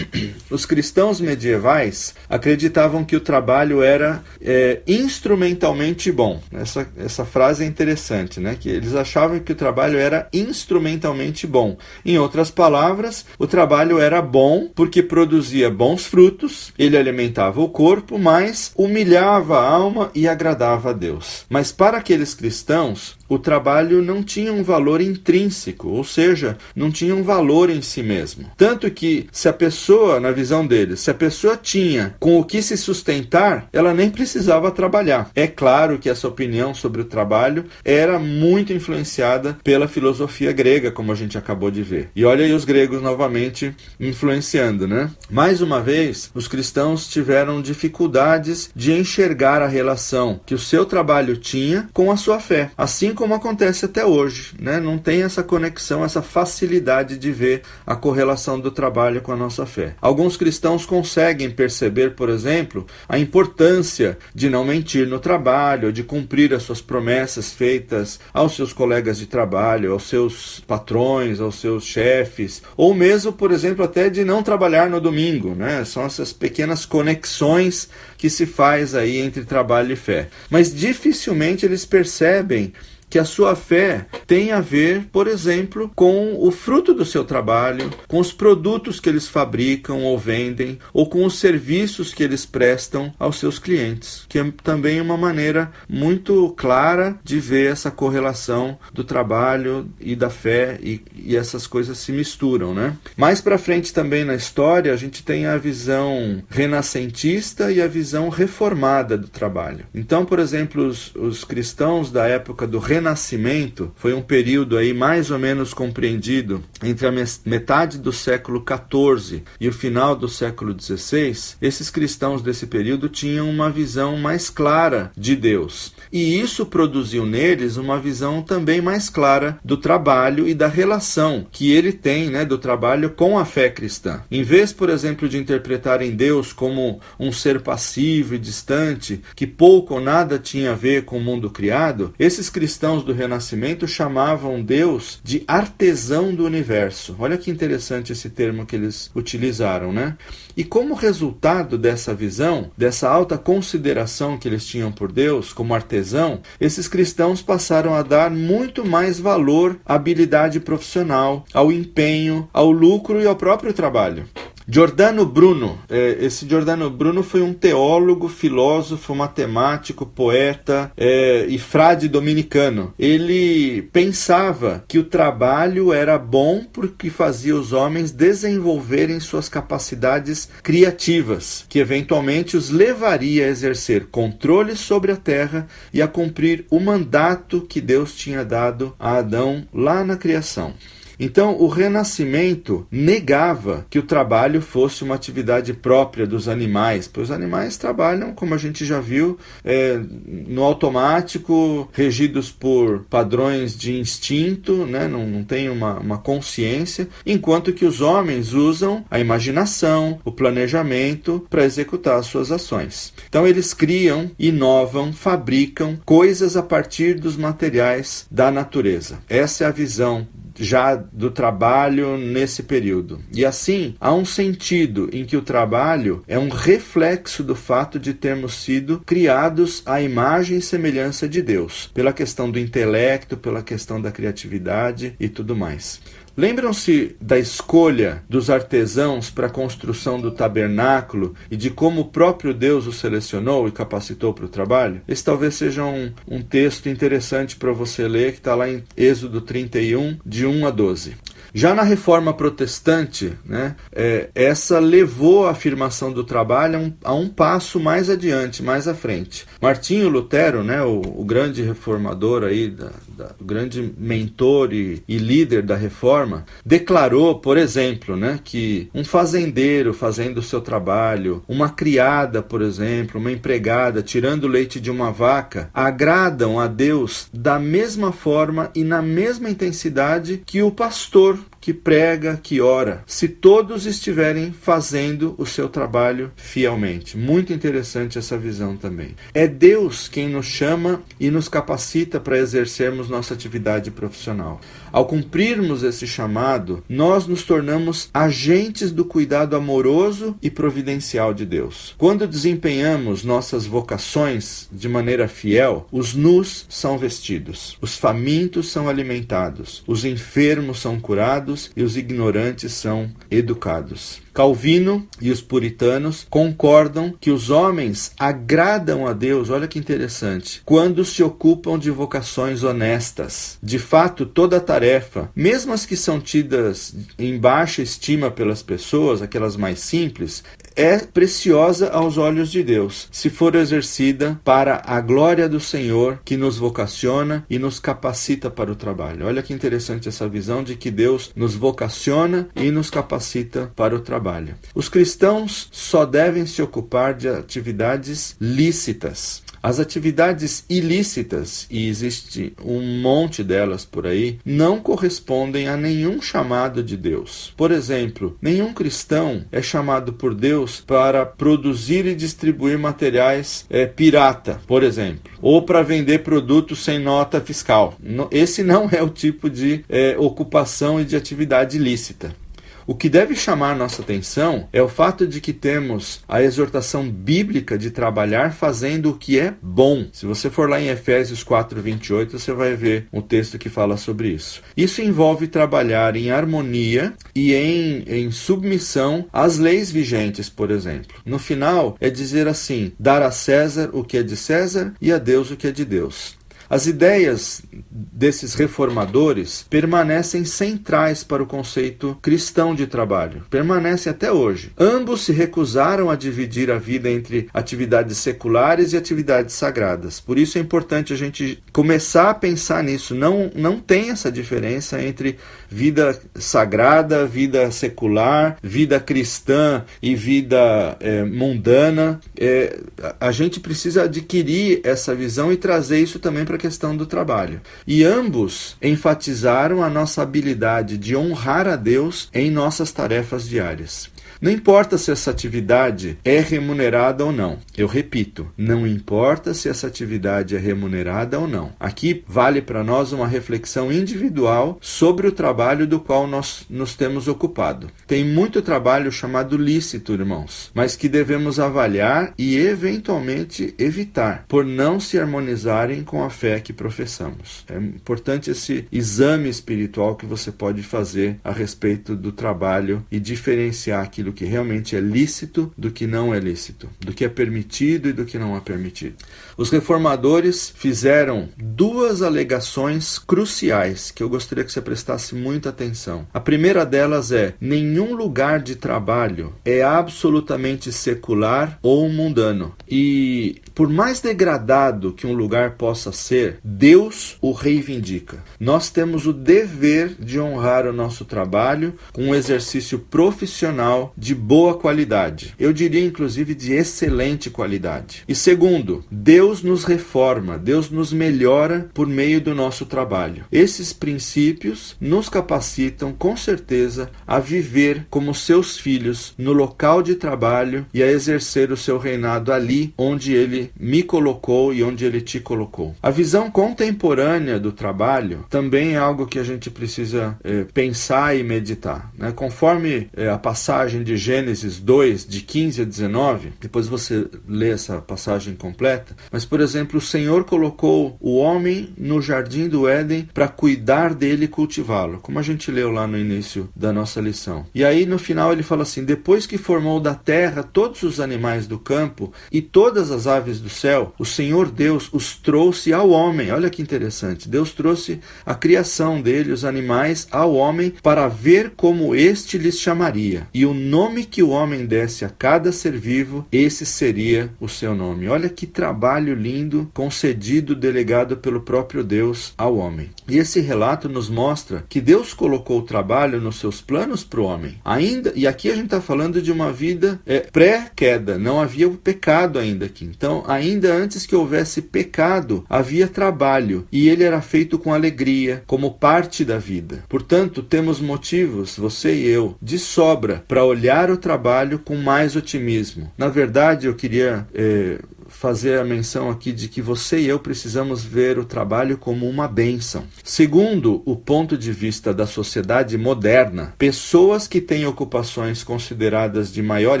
Os 0.50 0.64
cristãos 0.64 1.20
medievais 1.20 2.14
acreditavam 2.28 3.04
que 3.04 3.14
o 3.14 3.20
trabalho 3.20 3.82
era 3.82 4.22
é, 4.40 4.80
instrumentalmente 4.86 6.10
bom. 6.10 6.40
Essa, 6.52 6.88
essa 6.96 7.24
frase 7.24 7.64
é 7.64 7.66
interessante, 7.66 8.40
né? 8.40 8.56
Que 8.58 8.68
eles 8.68 8.94
achavam 8.94 9.38
que 9.38 9.52
o 9.52 9.56
trabalho 9.56 9.98
era 9.98 10.28
instrumentalmente 10.32 11.46
bom. 11.46 11.76
Em 12.04 12.18
outras 12.18 12.50
palavras, 12.50 13.26
o 13.38 13.46
trabalho 13.46 13.98
era 13.98 14.22
bom 14.22 14.68
porque 14.74 15.02
produzia 15.02 15.70
bons 15.70 16.06
frutos, 16.06 16.72
ele 16.78 16.96
alimentava 16.96 17.60
o 17.60 17.68
corpo, 17.68 18.18
mas 18.18 18.72
humilhava 18.76 19.58
a 19.58 19.68
alma 19.68 20.10
e 20.14 20.26
agradava 20.26 20.90
a 20.90 20.92
Deus. 20.92 21.44
Mas 21.48 21.70
para 21.72 21.98
aqueles 21.98 22.34
cristãos, 22.34 23.16
o 23.32 23.38
trabalho 23.38 24.02
não 24.02 24.22
tinha 24.22 24.52
um 24.52 24.62
valor 24.62 25.00
intrínseco, 25.00 25.88
ou 25.88 26.04
seja, 26.04 26.58
não 26.76 26.90
tinha 26.90 27.14
um 27.14 27.22
valor 27.22 27.70
em 27.70 27.80
si 27.80 28.02
mesmo. 28.02 28.50
Tanto 28.58 28.90
que, 28.90 29.26
se 29.32 29.48
a 29.48 29.52
pessoa, 29.52 30.20
na 30.20 30.30
visão 30.30 30.66
deles, 30.66 31.00
se 31.00 31.10
a 31.10 31.14
pessoa 31.14 31.56
tinha 31.56 32.14
com 32.20 32.38
o 32.38 32.44
que 32.44 32.60
se 32.60 32.76
sustentar, 32.76 33.68
ela 33.72 33.94
nem 33.94 34.10
precisava 34.10 34.70
trabalhar. 34.70 35.30
É 35.34 35.46
claro 35.46 35.98
que 35.98 36.10
essa 36.10 36.28
opinião 36.28 36.74
sobre 36.74 37.00
o 37.00 37.06
trabalho 37.06 37.64
era 37.82 38.18
muito 38.18 38.72
influenciada 38.72 39.56
pela 39.64 39.88
filosofia 39.88 40.52
grega, 40.52 40.90
como 40.90 41.10
a 41.10 41.14
gente 41.14 41.38
acabou 41.38 41.70
de 41.70 41.82
ver. 41.82 42.10
E 42.14 42.24
olha 42.26 42.44
aí 42.44 42.52
os 42.52 42.66
gregos 42.66 43.00
novamente 43.00 43.74
influenciando, 43.98 44.86
né? 44.86 45.10
Mais 45.30 45.62
uma 45.62 45.80
vez, 45.80 46.30
os 46.34 46.46
cristãos 46.46 47.08
tiveram 47.08 47.62
dificuldades 47.62 48.68
de 48.76 48.92
enxergar 48.92 49.62
a 49.62 49.68
relação 49.68 50.38
que 50.44 50.54
o 50.54 50.58
seu 50.58 50.84
trabalho 50.84 51.36
tinha 51.36 51.88
com 51.94 52.10
a 52.10 52.16
sua 52.16 52.38
fé. 52.38 52.70
Assim 52.76 53.14
como 53.14 53.21
como 53.22 53.34
acontece 53.34 53.84
até 53.84 54.04
hoje, 54.04 54.52
né? 54.58 54.80
Não 54.80 54.98
tem 54.98 55.22
essa 55.22 55.44
conexão, 55.44 56.04
essa 56.04 56.20
facilidade 56.20 57.16
de 57.16 57.30
ver 57.30 57.62
a 57.86 57.94
correlação 57.94 58.58
do 58.58 58.68
trabalho 58.68 59.22
com 59.22 59.30
a 59.30 59.36
nossa 59.36 59.64
fé. 59.64 59.94
Alguns 60.00 60.36
cristãos 60.36 60.84
conseguem 60.84 61.48
perceber, 61.48 62.16
por 62.16 62.28
exemplo, 62.28 62.84
a 63.08 63.20
importância 63.20 64.18
de 64.34 64.50
não 64.50 64.64
mentir 64.64 65.06
no 65.06 65.20
trabalho, 65.20 65.92
de 65.92 66.02
cumprir 66.02 66.52
as 66.52 66.64
suas 66.64 66.80
promessas 66.80 67.52
feitas 67.52 68.18
aos 68.34 68.56
seus 68.56 68.72
colegas 68.72 69.18
de 69.18 69.26
trabalho, 69.26 69.92
aos 69.92 70.08
seus 70.08 70.58
patrões, 70.66 71.38
aos 71.38 71.60
seus 71.60 71.84
chefes, 71.84 72.60
ou 72.76 72.92
mesmo, 72.92 73.32
por 73.32 73.52
exemplo, 73.52 73.84
até 73.84 74.10
de 74.10 74.24
não 74.24 74.42
trabalhar 74.42 74.90
no 74.90 75.00
domingo, 75.00 75.54
né? 75.54 75.84
São 75.84 76.04
essas 76.04 76.32
pequenas 76.32 76.84
conexões 76.84 77.88
que 78.22 78.30
se 78.30 78.46
faz 78.46 78.94
aí 78.94 79.16
entre 79.16 79.44
trabalho 79.44 79.94
e 79.94 79.96
fé. 79.96 80.28
Mas 80.48 80.72
dificilmente 80.72 81.66
eles 81.66 81.84
percebem 81.84 82.72
que 83.12 83.18
a 83.18 83.26
sua 83.26 83.54
fé 83.54 84.06
tem 84.26 84.52
a 84.52 84.60
ver, 84.62 85.04
por 85.12 85.26
exemplo, 85.26 85.92
com 85.94 86.34
o 86.38 86.50
fruto 86.50 86.94
do 86.94 87.04
seu 87.04 87.24
trabalho, 87.24 87.90
com 88.08 88.18
os 88.18 88.32
produtos 88.32 88.98
que 88.98 89.06
eles 89.06 89.28
fabricam 89.28 90.02
ou 90.02 90.18
vendem, 90.18 90.78
ou 90.94 91.06
com 91.06 91.22
os 91.26 91.38
serviços 91.38 92.14
que 92.14 92.22
eles 92.22 92.46
prestam 92.46 93.12
aos 93.18 93.38
seus 93.38 93.58
clientes, 93.58 94.24
que 94.30 94.38
é 94.38 94.52
também 94.62 94.98
uma 94.98 95.18
maneira 95.18 95.70
muito 95.86 96.54
clara 96.56 97.18
de 97.22 97.38
ver 97.38 97.70
essa 97.72 97.90
correlação 97.90 98.78
do 98.94 99.04
trabalho 99.04 99.90
e 100.00 100.16
da 100.16 100.30
fé 100.30 100.78
e, 100.82 101.02
e 101.14 101.36
essas 101.36 101.66
coisas 101.66 101.98
se 101.98 102.12
misturam, 102.12 102.72
né? 102.72 102.96
Mais 103.14 103.42
para 103.42 103.58
frente 103.58 103.92
também 103.92 104.24
na 104.24 104.34
história 104.34 104.90
a 104.90 104.96
gente 104.96 105.22
tem 105.22 105.44
a 105.44 105.58
visão 105.58 106.42
renascentista 106.48 107.70
e 107.70 107.82
a 107.82 107.86
visão 107.86 108.11
reformada 108.28 109.16
do 109.16 109.28
trabalho. 109.28 109.86
Então, 109.94 110.24
por 110.24 110.38
exemplo, 110.38 110.86
os, 110.86 111.14
os 111.14 111.44
cristãos 111.44 112.10
da 112.10 112.26
época 112.26 112.66
do 112.66 112.78
Renascimento 112.78 113.12
Renascimento 113.12 113.92
foi 113.96 114.14
um 114.14 114.22
período 114.22 114.76
aí 114.76 114.92
mais 114.92 115.30
ou 115.30 115.38
menos 115.38 115.74
compreendido 115.74 116.62
entre 116.82 117.06
a 117.06 117.12
metade 117.44 117.98
do 117.98 118.12
século 118.12 118.64
XIV 118.64 119.42
e 119.60 119.68
o 119.68 119.72
final 119.72 120.16
do 120.16 120.28
século 120.28 120.74
XVI. 120.78 121.56
Esses 121.60 121.90
cristãos 121.90 122.42
desse 122.42 122.66
período 122.66 123.08
tinham 123.08 123.48
uma 123.48 123.70
visão 123.70 124.16
mais 124.16 124.48
clara 124.48 125.12
de 125.16 125.36
Deus. 125.36 125.94
E 126.12 126.40
isso 126.40 126.66
produziu 126.66 127.24
neles 127.26 127.76
uma 127.76 127.98
visão 127.98 128.42
também 128.42 128.80
mais 128.80 129.08
clara 129.08 129.58
do 129.64 129.76
trabalho 129.76 130.48
e 130.48 130.54
da 130.54 130.68
relação 130.68 131.46
que 131.50 131.72
ele 131.72 131.92
tem 131.92 132.28
né, 132.28 132.44
do 132.44 132.58
trabalho 132.58 133.10
com 133.10 133.38
a 133.38 133.44
fé 133.44 133.68
cristã. 133.70 134.22
Em 134.30 134.42
vez, 134.42 134.72
por 134.72 134.90
exemplo, 134.90 135.28
de 135.28 135.38
interpretarem 135.38 136.12
Deus 136.12 136.52
como 136.52 137.00
um 137.18 137.32
ser 137.32 137.60
passivo 137.60 138.01
e 138.02 138.38
distante, 138.38 139.22
que 139.34 139.46
pouco 139.46 139.94
ou 139.94 140.00
nada 140.00 140.38
tinha 140.38 140.72
a 140.72 140.74
ver 140.74 141.04
com 141.04 141.18
o 141.18 141.22
mundo 141.22 141.50
criado, 141.50 142.12
esses 142.18 142.50
cristãos 142.50 143.04
do 143.04 143.12
Renascimento 143.12 143.86
chamavam 143.86 144.62
Deus 144.62 145.20
de 145.22 145.44
artesão 145.46 146.34
do 146.34 146.44
universo. 146.44 147.14
Olha 147.18 147.38
que 147.38 147.50
interessante 147.50 148.12
esse 148.12 148.30
termo 148.30 148.66
que 148.66 148.74
eles 148.74 149.10
utilizaram, 149.14 149.92
né? 149.92 150.16
E 150.56 150.64
como 150.64 150.94
resultado 150.94 151.78
dessa 151.78 152.14
visão, 152.14 152.70
dessa 152.76 153.08
alta 153.08 153.38
consideração 153.38 154.36
que 154.36 154.48
eles 154.48 154.66
tinham 154.66 154.92
por 154.92 155.10
Deus 155.10 155.52
como 155.52 155.74
artesão, 155.74 156.40
esses 156.60 156.88
cristãos 156.88 157.40
passaram 157.40 157.94
a 157.94 158.02
dar 158.02 158.30
muito 158.30 158.84
mais 158.84 159.18
valor 159.18 159.78
à 159.86 159.94
habilidade 159.94 160.60
profissional, 160.60 161.44
ao 161.54 161.70
empenho, 161.70 162.48
ao 162.52 162.70
lucro 162.70 163.20
e 163.20 163.26
ao 163.26 163.36
próprio 163.36 163.72
trabalho. 163.72 164.24
Giordano 164.68 165.26
Bruno, 165.26 165.78
é, 165.88 166.18
esse 166.20 166.48
Giordano 166.48 166.88
Bruno 166.88 167.22
foi 167.22 167.42
um 167.42 167.52
teólogo, 167.52 168.28
filósofo, 168.28 169.14
matemático, 169.14 170.06
poeta 170.06 170.92
é, 170.96 171.46
e 171.48 171.58
frade 171.58 172.08
dominicano. 172.08 172.94
Ele 172.98 173.82
pensava 173.92 174.84
que 174.86 174.98
o 174.98 175.04
trabalho 175.04 175.92
era 175.92 176.16
bom 176.16 176.64
porque 176.72 177.10
fazia 177.10 177.56
os 177.56 177.72
homens 177.72 178.12
desenvolverem 178.12 179.18
suas 179.18 179.48
capacidades 179.48 180.48
criativas, 180.62 181.66
que 181.68 181.80
eventualmente 181.80 182.56
os 182.56 182.70
levaria 182.70 183.46
a 183.46 183.48
exercer 183.48 184.06
controle 184.10 184.76
sobre 184.76 185.10
a 185.10 185.16
terra 185.16 185.66
e 185.92 186.00
a 186.00 186.06
cumprir 186.06 186.66
o 186.70 186.78
mandato 186.78 187.62
que 187.62 187.80
Deus 187.80 188.14
tinha 188.14 188.44
dado 188.44 188.94
a 188.98 189.16
Adão 189.16 189.66
lá 189.74 190.04
na 190.04 190.16
criação. 190.16 190.74
Então, 191.24 191.56
o 191.56 191.68
renascimento 191.68 192.84
negava 192.90 193.86
que 193.88 194.00
o 194.00 194.02
trabalho 194.02 194.60
fosse 194.60 195.04
uma 195.04 195.14
atividade 195.14 195.72
própria 195.72 196.26
dos 196.26 196.48
animais, 196.48 197.06
pois 197.06 197.28
os 197.28 197.30
animais 197.30 197.76
trabalham, 197.76 198.34
como 198.34 198.54
a 198.54 198.58
gente 198.58 198.84
já 198.84 198.98
viu, 198.98 199.38
é, 199.64 200.00
no 200.26 200.64
automático, 200.64 201.88
regidos 201.92 202.50
por 202.50 203.04
padrões 203.08 203.78
de 203.78 203.96
instinto, 204.00 204.84
né? 204.84 205.06
não, 205.06 205.24
não 205.24 205.44
tem 205.44 205.68
uma, 205.68 205.96
uma 206.00 206.18
consciência, 206.18 207.06
enquanto 207.24 207.72
que 207.72 207.84
os 207.84 208.00
homens 208.00 208.52
usam 208.52 209.04
a 209.08 209.20
imaginação, 209.20 210.18
o 210.24 210.32
planejamento 210.32 211.46
para 211.48 211.64
executar 211.64 212.24
suas 212.24 212.50
ações. 212.50 213.14
Então, 213.28 213.46
eles 213.46 213.72
criam, 213.72 214.28
inovam, 214.36 215.12
fabricam 215.12 215.96
coisas 216.04 216.56
a 216.56 216.64
partir 216.64 217.14
dos 217.14 217.36
materiais 217.36 218.26
da 218.28 218.50
natureza. 218.50 219.20
Essa 219.28 219.62
é 219.62 219.66
a 219.68 219.70
visão 219.70 220.26
já 220.58 220.94
do 220.94 221.30
trabalho 221.30 222.16
nesse 222.16 222.62
período. 222.62 223.20
E 223.32 223.44
assim, 223.44 223.94
há 224.00 224.12
um 224.12 224.24
sentido 224.24 225.08
em 225.12 225.24
que 225.24 225.36
o 225.36 225.42
trabalho 225.42 226.22
é 226.26 226.38
um 226.38 226.48
reflexo 226.48 227.42
do 227.42 227.54
fato 227.54 227.98
de 227.98 228.14
termos 228.14 228.54
sido 228.54 229.02
criados 229.04 229.82
à 229.86 230.00
imagem 230.00 230.58
e 230.58 230.62
semelhança 230.62 231.28
de 231.28 231.42
Deus, 231.42 231.90
pela 231.92 232.12
questão 232.12 232.50
do 232.50 232.58
intelecto, 232.58 233.36
pela 233.36 233.62
questão 233.62 234.00
da 234.00 234.10
criatividade 234.10 235.14
e 235.18 235.28
tudo 235.28 235.56
mais. 235.56 236.00
Lembram-se 236.36 237.14
da 237.20 237.38
escolha 237.38 238.22
dos 238.28 238.48
artesãos 238.48 239.28
para 239.28 239.48
a 239.48 239.50
construção 239.50 240.20
do 240.20 240.30
tabernáculo 240.30 241.34
e 241.50 241.56
de 241.56 241.68
como 241.68 242.00
o 242.00 242.04
próprio 242.06 242.54
Deus 242.54 242.86
os 242.86 242.96
selecionou 242.96 243.68
e 243.68 243.72
capacitou 243.72 244.32
para 244.32 244.46
o 244.46 244.48
trabalho? 244.48 245.02
Esse 245.06 245.24
talvez 245.24 245.54
seja 245.54 245.84
um, 245.84 246.10
um 246.26 246.42
texto 246.42 246.88
interessante 246.88 247.56
para 247.56 247.72
você 247.72 248.08
ler, 248.08 248.32
que 248.32 248.38
está 248.38 248.54
lá 248.54 248.68
em 248.68 248.82
Êxodo 248.96 249.40
31, 249.40 250.18
de 250.24 250.46
1 250.46 250.66
a 250.66 250.70
12. 250.70 251.16
Já 251.54 251.74
na 251.74 251.82
reforma 251.82 252.32
protestante, 252.32 253.34
né, 253.44 253.76
é, 253.92 254.30
essa 254.34 254.78
levou 254.78 255.46
a 255.46 255.50
afirmação 255.50 256.10
do 256.10 256.24
trabalho 256.24 256.76
a 256.76 256.80
um, 256.80 256.92
a 257.04 257.14
um, 257.14 257.28
passo 257.28 257.78
mais 257.78 258.08
adiante, 258.08 258.62
mais 258.62 258.88
à 258.88 258.94
frente. 258.94 259.44
Martinho 259.60 260.08
Lutero, 260.08 260.64
né, 260.64 260.82
o, 260.82 261.00
o 261.00 261.24
grande 261.24 261.62
reformador 261.62 262.44
aí, 262.44 262.70
da, 262.70 262.90
da, 263.16 263.34
grande 263.40 263.92
mentor 263.96 264.72
e, 264.72 265.02
e, 265.06 265.18
líder 265.18 265.62
da 265.62 265.76
reforma, 265.76 266.44
declarou, 266.64 267.38
por 267.38 267.56
exemplo, 267.56 268.16
né, 268.16 268.38
que 268.42 268.88
um 268.94 269.04
fazendeiro 269.04 269.94
fazendo 269.94 270.38
o 270.38 270.42
seu 270.42 270.60
trabalho, 270.60 271.42
uma 271.48 271.68
criada, 271.68 272.42
por 272.42 272.62
exemplo, 272.62 273.20
uma 273.20 273.32
empregada 273.32 274.02
tirando 274.02 274.44
o 274.44 274.48
leite 274.48 274.80
de 274.80 274.90
uma 274.90 275.10
vaca, 275.10 275.70
agradam 275.72 276.58
a 276.58 276.66
Deus 276.66 277.28
da 277.32 277.58
mesma 277.58 278.12
forma 278.12 278.70
e 278.74 278.84
na 278.84 279.02
mesma 279.02 279.50
intensidade 279.50 280.42
que 280.44 280.62
o 280.62 280.70
pastor 280.70 281.38
que 281.62 281.72
prega, 281.72 282.40
que 282.42 282.60
ora, 282.60 283.04
se 283.06 283.28
todos 283.28 283.86
estiverem 283.86 284.52
fazendo 284.52 285.36
o 285.38 285.46
seu 285.46 285.68
trabalho 285.68 286.32
fielmente. 286.34 287.16
Muito 287.16 287.52
interessante 287.52 288.18
essa 288.18 288.36
visão 288.36 288.76
também. 288.76 289.14
É 289.32 289.46
Deus 289.46 290.08
quem 290.08 290.28
nos 290.28 290.46
chama 290.46 291.04
e 291.20 291.30
nos 291.30 291.48
capacita 291.48 292.18
para 292.18 292.36
exercermos 292.36 293.08
nossa 293.08 293.32
atividade 293.32 293.92
profissional. 293.92 294.60
Ao 294.92 295.06
cumprirmos 295.06 295.82
esse 295.82 296.06
chamado, 296.06 296.84
nós 296.86 297.26
nos 297.26 297.44
tornamos 297.44 298.10
agentes 298.12 298.92
do 298.92 299.06
cuidado 299.06 299.56
amoroso 299.56 300.36
e 300.42 300.50
providencial 300.50 301.32
de 301.32 301.46
Deus. 301.46 301.94
Quando 301.96 302.26
desempenhamos 302.26 303.24
nossas 303.24 303.64
vocações 303.64 304.68
de 304.70 304.90
maneira 304.90 305.26
fiel, 305.26 305.86
os 305.90 306.12
nus 306.14 306.66
são 306.68 306.98
vestidos, 306.98 307.78
os 307.80 307.96
famintos 307.96 308.70
são 308.70 308.86
alimentados, 308.86 309.82
os 309.86 310.04
enfermos 310.04 310.80
são 310.80 311.00
curados 311.00 311.70
e 311.74 311.82
os 311.82 311.96
ignorantes 311.96 312.72
são 312.72 313.10
educados. 313.30 314.20
Calvino 314.32 315.06
e 315.20 315.30
os 315.30 315.40
puritanos 315.40 316.26
concordam 316.28 317.14
que 317.20 317.30
os 317.30 317.50
homens 317.50 318.12
agradam 318.18 319.06
a 319.06 319.12
Deus, 319.12 319.50
olha 319.50 319.68
que 319.68 319.78
interessante, 319.78 320.62
quando 320.64 321.04
se 321.04 321.22
ocupam 321.22 321.78
de 321.78 321.90
vocações 321.90 322.62
honestas. 322.62 323.58
De 323.62 323.78
fato, 323.78 324.24
toda 324.24 324.60
tarefa, 324.60 325.30
mesmo 325.34 325.72
as 325.72 325.84
que 325.84 325.96
são 325.96 326.20
tidas 326.20 326.94
em 327.18 327.38
baixa 327.38 327.82
estima 327.82 328.30
pelas 328.30 328.62
pessoas, 328.62 329.20
aquelas 329.20 329.56
mais 329.56 329.80
simples, 329.80 330.42
é 330.76 330.98
preciosa 330.98 331.90
aos 331.90 332.18
olhos 332.18 332.50
de 332.50 332.62
Deus, 332.62 333.08
se 333.10 333.30
for 333.30 333.54
exercida 333.54 334.40
para 334.44 334.82
a 334.84 335.00
glória 335.00 335.48
do 335.48 335.60
Senhor 335.60 336.20
que 336.24 336.36
nos 336.36 336.58
vocaciona 336.58 337.44
e 337.48 337.58
nos 337.58 337.78
capacita 337.78 338.50
para 338.50 338.70
o 338.70 338.76
trabalho. 338.76 339.26
Olha 339.26 339.42
que 339.42 339.52
interessante 339.52 340.08
essa 340.08 340.28
visão 340.28 340.62
de 340.62 340.76
que 340.76 340.90
Deus 340.90 341.30
nos 341.34 341.54
vocaciona 341.54 342.48
e 342.56 342.70
nos 342.70 342.90
capacita 342.90 343.72
para 343.74 343.94
o 343.94 344.00
trabalho. 344.00 344.54
Os 344.74 344.88
cristãos 344.88 345.68
só 345.70 346.04
devem 346.04 346.46
se 346.46 346.62
ocupar 346.62 347.14
de 347.14 347.28
atividades 347.28 348.36
lícitas. 348.40 349.42
As 349.62 349.78
atividades 349.78 350.64
ilícitas, 350.68 351.68
e 351.70 351.86
existe 351.88 352.52
um 352.64 353.00
monte 353.00 353.44
delas 353.44 353.84
por 353.84 354.06
aí, 354.06 354.40
não 354.44 354.80
correspondem 354.80 355.68
a 355.68 355.76
nenhum 355.76 356.20
chamado 356.20 356.82
de 356.82 356.96
Deus. 356.96 357.52
Por 357.56 357.70
exemplo, 357.70 358.36
nenhum 358.42 358.72
cristão 358.72 359.44
é 359.52 359.62
chamado 359.62 360.12
por 360.12 360.34
Deus 360.34 360.80
para 360.80 361.24
produzir 361.24 362.06
e 362.06 362.14
distribuir 362.14 362.76
materiais 362.76 363.64
é, 363.70 363.86
pirata, 363.86 364.60
por 364.66 364.82
exemplo, 364.82 365.32
ou 365.40 365.62
para 365.62 365.82
vender 365.82 366.24
produtos 366.24 366.82
sem 366.82 366.98
nota 366.98 367.40
fiscal. 367.40 367.94
Esse 368.30 368.62
não 368.64 368.88
é 368.90 369.00
o 369.00 369.08
tipo 369.08 369.48
de 369.48 369.84
é, 369.88 370.16
ocupação 370.18 371.00
e 371.00 371.04
de 371.04 371.14
atividade 371.14 371.76
ilícita. 371.76 372.41
O 372.86 372.94
que 372.94 373.08
deve 373.08 373.34
chamar 373.34 373.76
nossa 373.76 374.02
atenção 374.02 374.68
é 374.72 374.82
o 374.82 374.88
fato 374.88 375.26
de 375.26 375.40
que 375.40 375.52
temos 375.52 376.20
a 376.28 376.42
exortação 376.42 377.08
bíblica 377.08 377.78
de 377.78 377.90
trabalhar 377.90 378.52
fazendo 378.52 379.10
o 379.10 379.16
que 379.16 379.38
é 379.38 379.54
bom. 379.62 380.06
Se 380.12 380.26
você 380.26 380.50
for 380.50 380.68
lá 380.68 380.80
em 380.80 380.88
Efésios 380.88 381.44
4:28, 381.44 382.38
você 382.38 382.52
vai 382.52 382.74
ver 382.74 383.06
um 383.12 383.20
texto 383.20 383.58
que 383.58 383.68
fala 383.68 383.96
sobre 383.96 384.28
isso. 384.28 384.62
Isso 384.76 385.00
envolve 385.00 385.46
trabalhar 385.46 386.16
em 386.16 386.30
harmonia 386.30 387.14
e 387.34 387.54
em, 387.54 388.04
em 388.06 388.30
submissão 388.30 389.26
às 389.32 389.58
leis 389.58 389.90
vigentes, 389.90 390.48
por 390.48 390.70
exemplo. 390.70 391.16
No 391.24 391.38
final, 391.38 391.96
é 392.00 392.10
dizer 392.10 392.48
assim: 392.48 392.92
dar 392.98 393.22
a 393.22 393.30
César 393.30 393.90
o 393.92 394.02
que 394.02 394.18
é 394.18 394.22
de 394.22 394.36
César 394.36 394.92
e 395.00 395.12
a 395.12 395.18
Deus 395.18 395.50
o 395.50 395.56
que 395.56 395.68
é 395.68 395.72
de 395.72 395.84
Deus. 395.84 396.36
As 396.72 396.86
ideias 396.86 397.60
desses 397.90 398.54
reformadores 398.54 399.62
permanecem 399.68 400.42
centrais 400.42 401.22
para 401.22 401.42
o 401.42 401.46
conceito 401.46 402.16
cristão 402.22 402.74
de 402.74 402.86
trabalho, 402.86 403.42
permanecem 403.50 404.10
até 404.10 404.32
hoje. 404.32 404.72
Ambos 404.78 405.20
se 405.20 405.32
recusaram 405.32 406.08
a 406.08 406.16
dividir 406.16 406.70
a 406.70 406.78
vida 406.78 407.10
entre 407.10 407.46
atividades 407.52 408.16
seculares 408.16 408.94
e 408.94 408.96
atividades 408.96 409.54
sagradas. 409.54 410.18
Por 410.18 410.38
isso 410.38 410.56
é 410.56 410.62
importante 410.62 411.12
a 411.12 411.16
gente 411.16 411.62
começar 411.74 412.30
a 412.30 412.34
pensar 412.34 412.82
nisso. 412.82 413.14
Não, 413.14 413.50
não 413.54 413.78
tem 413.78 414.08
essa 414.08 414.32
diferença 414.32 415.02
entre 415.02 415.36
vida 415.72 416.18
sagrada, 416.34 417.26
vida 417.26 417.70
secular, 417.70 418.58
vida 418.62 419.00
cristã 419.00 419.84
e 420.02 420.14
vida 420.14 420.96
é, 421.00 421.24
mundana. 421.24 422.20
É, 422.38 422.78
a 423.18 423.32
gente 423.32 423.58
precisa 423.58 424.04
adquirir 424.04 424.80
essa 424.84 425.14
visão 425.14 425.50
e 425.50 425.56
trazer 425.56 426.00
isso 426.00 426.18
também 426.18 426.44
para 426.44 426.58
questão 426.58 426.94
do 426.94 427.06
trabalho. 427.06 427.60
E 427.86 428.04
ambos 428.04 428.76
enfatizaram 428.82 429.82
a 429.82 429.88
nossa 429.88 430.22
habilidade 430.22 430.98
de 430.98 431.16
honrar 431.16 431.66
a 431.66 431.76
Deus 431.76 432.28
em 432.34 432.50
nossas 432.50 432.92
tarefas 432.92 433.48
diárias. 433.48 434.11
Não 434.42 434.50
importa 434.50 434.98
se 434.98 435.12
essa 435.12 435.30
atividade 435.30 436.18
é 436.24 436.40
remunerada 436.40 437.24
ou 437.24 437.30
não. 437.30 437.60
Eu 437.78 437.86
repito, 437.86 438.50
não 438.58 438.84
importa 438.84 439.54
se 439.54 439.68
essa 439.68 439.86
atividade 439.86 440.56
é 440.56 440.58
remunerada 440.58 441.38
ou 441.38 441.46
não. 441.46 441.72
Aqui 441.78 442.24
vale 442.26 442.60
para 442.60 442.82
nós 442.82 443.12
uma 443.12 443.28
reflexão 443.28 443.92
individual 443.92 444.78
sobre 444.80 445.28
o 445.28 445.32
trabalho 445.32 445.86
do 445.86 446.00
qual 446.00 446.26
nós 446.26 446.66
nos 446.68 446.96
temos 446.96 447.28
ocupado. 447.28 447.88
Tem 448.04 448.24
muito 448.24 448.60
trabalho 448.60 449.12
chamado 449.12 449.56
lícito, 449.56 450.12
irmãos, 450.12 450.72
mas 450.74 450.96
que 450.96 451.08
devemos 451.08 451.60
avaliar 451.60 452.34
e 452.36 452.56
eventualmente 452.58 453.72
evitar, 453.78 454.44
por 454.48 454.64
não 454.64 454.98
se 454.98 455.20
harmonizarem 455.20 456.02
com 456.02 456.24
a 456.24 456.30
fé 456.30 456.58
que 456.58 456.72
professamos. 456.72 457.64
É 457.70 457.76
importante 457.76 458.50
esse 458.50 458.88
exame 458.90 459.48
espiritual 459.48 460.16
que 460.16 460.26
você 460.26 460.50
pode 460.50 460.82
fazer 460.82 461.36
a 461.44 461.52
respeito 461.52 462.16
do 462.16 462.32
trabalho 462.32 463.06
e 463.08 463.20
diferenciar 463.20 464.02
aquilo 464.02 464.31
daquilo 464.32 464.42
que 464.42 464.44
realmente 464.44 464.96
é 464.96 465.00
lícito 465.00 465.72
do 465.76 465.90
que 465.90 466.06
não 466.06 466.34
é 466.34 466.40
lícito, 466.40 466.88
do 466.98 467.12
que 467.12 467.24
é 467.24 467.28
permitido 467.28 468.08
e 468.08 468.12
do 468.12 468.24
que 468.24 468.38
não 468.38 468.56
é 468.56 468.60
permitido. 468.60 469.16
Os 469.56 469.70
reformadores 469.70 470.72
fizeram 470.74 471.48
duas 471.56 472.22
alegações 472.22 473.18
cruciais 473.18 474.10
que 474.10 474.22
eu 474.22 474.28
gostaria 474.28 474.64
que 474.64 474.72
você 474.72 474.80
prestasse 474.80 475.34
muita 475.34 475.68
atenção. 475.68 476.26
A 476.32 476.40
primeira 476.40 476.84
delas 476.84 477.30
é: 477.30 477.54
nenhum 477.60 478.14
lugar 478.14 478.60
de 478.60 478.74
trabalho 478.74 479.52
é 479.64 479.82
absolutamente 479.82 480.90
secular 480.90 481.78
ou 481.82 482.08
mundano. 482.08 482.74
E 482.88 483.60
por 483.74 483.88
mais 483.88 484.20
degradado 484.20 485.12
que 485.12 485.26
um 485.26 485.32
lugar 485.32 485.72
possa 485.72 486.12
ser, 486.12 486.58
Deus 486.64 487.36
o 487.40 487.52
reivindica. 487.52 488.42
Nós 488.58 488.90
temos 488.90 489.26
o 489.26 489.32
dever 489.32 490.14
de 490.18 490.40
honrar 490.40 490.86
o 490.86 490.92
nosso 490.92 491.24
trabalho 491.24 491.94
com 492.12 492.22
um 492.22 492.34
exercício 492.34 492.98
profissional 492.98 494.12
de 494.22 494.36
boa 494.36 494.74
qualidade. 494.74 495.52
Eu 495.58 495.72
diria, 495.72 496.04
inclusive, 496.04 496.54
de 496.54 496.72
excelente 496.72 497.50
qualidade. 497.50 498.22
E 498.28 498.36
segundo, 498.36 499.04
Deus 499.10 499.64
nos 499.64 499.82
reforma, 499.82 500.56
Deus 500.56 500.90
nos 500.90 501.12
melhora 501.12 501.90
por 501.92 502.06
meio 502.06 502.40
do 502.40 502.54
nosso 502.54 502.86
trabalho. 502.86 503.44
Esses 503.50 503.92
princípios 503.92 504.96
nos 505.00 505.28
capacitam, 505.28 506.12
com 506.12 506.36
certeza, 506.36 507.10
a 507.26 507.40
viver 507.40 508.06
como 508.08 508.32
seus 508.32 508.78
filhos 508.78 509.34
no 509.36 509.52
local 509.52 510.02
de 510.02 510.14
trabalho 510.14 510.86
e 510.94 511.02
a 511.02 511.10
exercer 511.10 511.72
o 511.72 511.76
seu 511.76 511.98
reinado 511.98 512.52
ali 512.52 512.94
onde 512.96 513.32
ele 513.32 513.72
me 513.78 514.04
colocou 514.04 514.72
e 514.72 514.84
onde 514.84 515.04
ele 515.04 515.20
te 515.20 515.40
colocou. 515.40 515.96
A 516.00 516.10
visão 516.10 516.48
contemporânea 516.48 517.58
do 517.58 517.72
trabalho 517.72 518.46
também 518.48 518.94
é 518.94 518.98
algo 518.98 519.26
que 519.26 519.40
a 519.40 519.44
gente 519.44 519.68
precisa 519.68 520.38
é, 520.44 520.62
pensar 520.72 521.36
e 521.36 521.42
meditar. 521.42 522.12
Né? 522.16 522.30
Conforme 522.30 523.08
é, 523.16 523.28
a 523.28 523.38
passagem 523.38 524.01
de 524.02 524.16
Gênesis 524.16 524.78
2, 524.78 525.26
de 525.26 525.40
15 525.40 525.82
a 525.82 525.84
19, 525.84 526.52
depois 526.60 526.86
você 526.86 527.26
lê 527.48 527.70
essa 527.70 528.00
passagem 528.00 528.54
completa, 528.54 529.16
mas 529.30 529.44
por 529.44 529.60
exemplo, 529.60 529.98
o 529.98 530.02
Senhor 530.02 530.44
colocou 530.44 531.16
o 531.20 531.36
homem 531.36 531.90
no 531.96 532.20
jardim 532.20 532.68
do 532.68 532.88
Éden 532.88 533.28
para 533.32 533.48
cuidar 533.48 534.14
dele 534.14 534.44
e 534.44 534.48
cultivá-lo, 534.48 535.18
como 535.20 535.38
a 535.38 535.42
gente 535.42 535.70
leu 535.70 535.90
lá 535.90 536.06
no 536.06 536.18
início 536.18 536.68
da 536.74 536.92
nossa 536.92 537.20
lição. 537.20 537.66
E 537.74 537.84
aí 537.84 538.06
no 538.06 538.18
final 538.18 538.52
ele 538.52 538.62
fala 538.62 538.82
assim: 538.82 539.04
depois 539.04 539.46
que 539.46 539.58
formou 539.58 540.00
da 540.00 540.14
terra 540.14 540.62
todos 540.62 541.02
os 541.02 541.20
animais 541.20 541.66
do 541.66 541.78
campo 541.78 542.32
e 542.50 542.60
todas 542.60 543.10
as 543.10 543.26
aves 543.26 543.60
do 543.60 543.68
céu, 543.68 544.14
o 544.18 544.24
Senhor 544.24 544.70
Deus 544.70 545.08
os 545.12 545.36
trouxe 545.36 545.92
ao 545.92 546.10
homem. 546.10 546.50
Olha 546.50 546.70
que 546.70 546.82
interessante. 546.82 547.48
Deus 547.48 547.72
trouxe 547.72 548.20
a 548.44 548.54
criação 548.54 549.20
dele, 549.20 549.52
os 549.52 549.64
animais, 549.64 550.26
ao 550.30 550.54
homem 550.54 550.92
para 551.02 551.28
ver 551.28 551.72
como 551.76 552.14
este 552.14 552.58
lhes 552.58 552.78
chamaria. 552.78 553.46
E 553.52 553.64
o 553.66 553.74
nome 553.92 554.24
que 554.24 554.42
o 554.42 554.48
homem 554.48 554.86
desse 554.86 555.22
a 555.22 555.28
cada 555.28 555.70
ser 555.70 555.98
vivo, 555.98 556.46
esse 556.50 556.86
seria 556.86 557.50
o 557.60 557.68
seu 557.68 557.94
nome. 557.94 558.26
Olha 558.26 558.48
que 558.48 558.66
trabalho 558.66 559.34
lindo 559.34 559.90
concedido, 559.92 560.74
delegado 560.74 561.36
pelo 561.36 561.60
próprio 561.60 562.02
Deus 562.02 562.54
ao 562.56 562.78
homem. 562.78 563.10
E 563.28 563.36
esse 563.36 563.60
relato 563.60 564.08
nos 564.08 564.30
mostra 564.30 564.82
que 564.88 564.98
Deus 564.98 565.34
colocou 565.34 565.80
o 565.80 565.82
trabalho 565.82 566.40
nos 566.40 566.56
seus 566.56 566.80
planos 566.80 567.22
para 567.22 567.42
o 567.42 567.44
homem. 567.44 567.74
Ainda, 567.84 568.32
e 568.34 568.46
aqui 568.46 568.70
a 568.70 568.74
gente 568.74 568.86
está 568.86 569.00
falando 569.02 569.42
de 569.42 569.52
uma 569.52 569.70
vida 569.70 570.18
é, 570.24 570.40
pré-queda, 570.40 571.36
não 571.36 571.60
havia 571.60 571.86
o 571.86 571.94
pecado 571.94 572.58
ainda 572.58 572.86
aqui. 572.86 573.04
Então, 573.04 573.44
ainda 573.46 573.92
antes 573.92 574.24
que 574.24 574.34
houvesse 574.34 574.80
pecado, 574.80 575.66
havia 575.68 576.08
trabalho, 576.08 576.86
e 576.90 577.10
ele 577.10 577.24
era 577.24 577.42
feito 577.42 577.78
com 577.78 577.92
alegria, 577.92 578.62
como 578.66 578.94
parte 578.94 579.44
da 579.44 579.58
vida. 579.58 580.02
Portanto, 580.08 580.62
temos 580.62 580.98
motivos, 580.98 581.76
você 581.76 582.14
e 582.14 582.26
eu, 582.26 582.56
de 582.62 582.78
sobra 582.78 583.44
para 583.46 583.62
olhar 583.62 583.81
o 584.10 584.16
trabalho 584.16 584.78
com 584.78 584.96
mais 584.96 585.36
otimismo. 585.36 586.12
Na 586.16 586.28
verdade, 586.28 586.86
eu 586.86 586.94
queria. 586.94 587.46
Eh, 587.54 587.98
fazer 588.32 588.80
a 588.80 588.84
menção 588.84 589.30
aqui 589.30 589.52
de 589.52 589.68
que 589.68 589.80
você 589.80 590.18
e 590.18 590.26
eu 590.26 590.38
precisamos 590.38 591.04
ver 591.04 591.38
o 591.38 591.44
trabalho 591.44 591.96
como 591.96 592.28
uma 592.28 592.48
bênção. 592.48 593.04
Segundo 593.22 594.02
o 594.04 594.16
ponto 594.16 594.58
de 594.58 594.72
vista 594.72 595.14
da 595.14 595.26
sociedade 595.26 595.96
moderna, 595.96 596.74
pessoas 596.76 597.46
que 597.46 597.60
têm 597.60 597.86
ocupações 597.86 598.64
consideradas 598.64 599.52
de 599.52 599.62
maior 599.62 600.00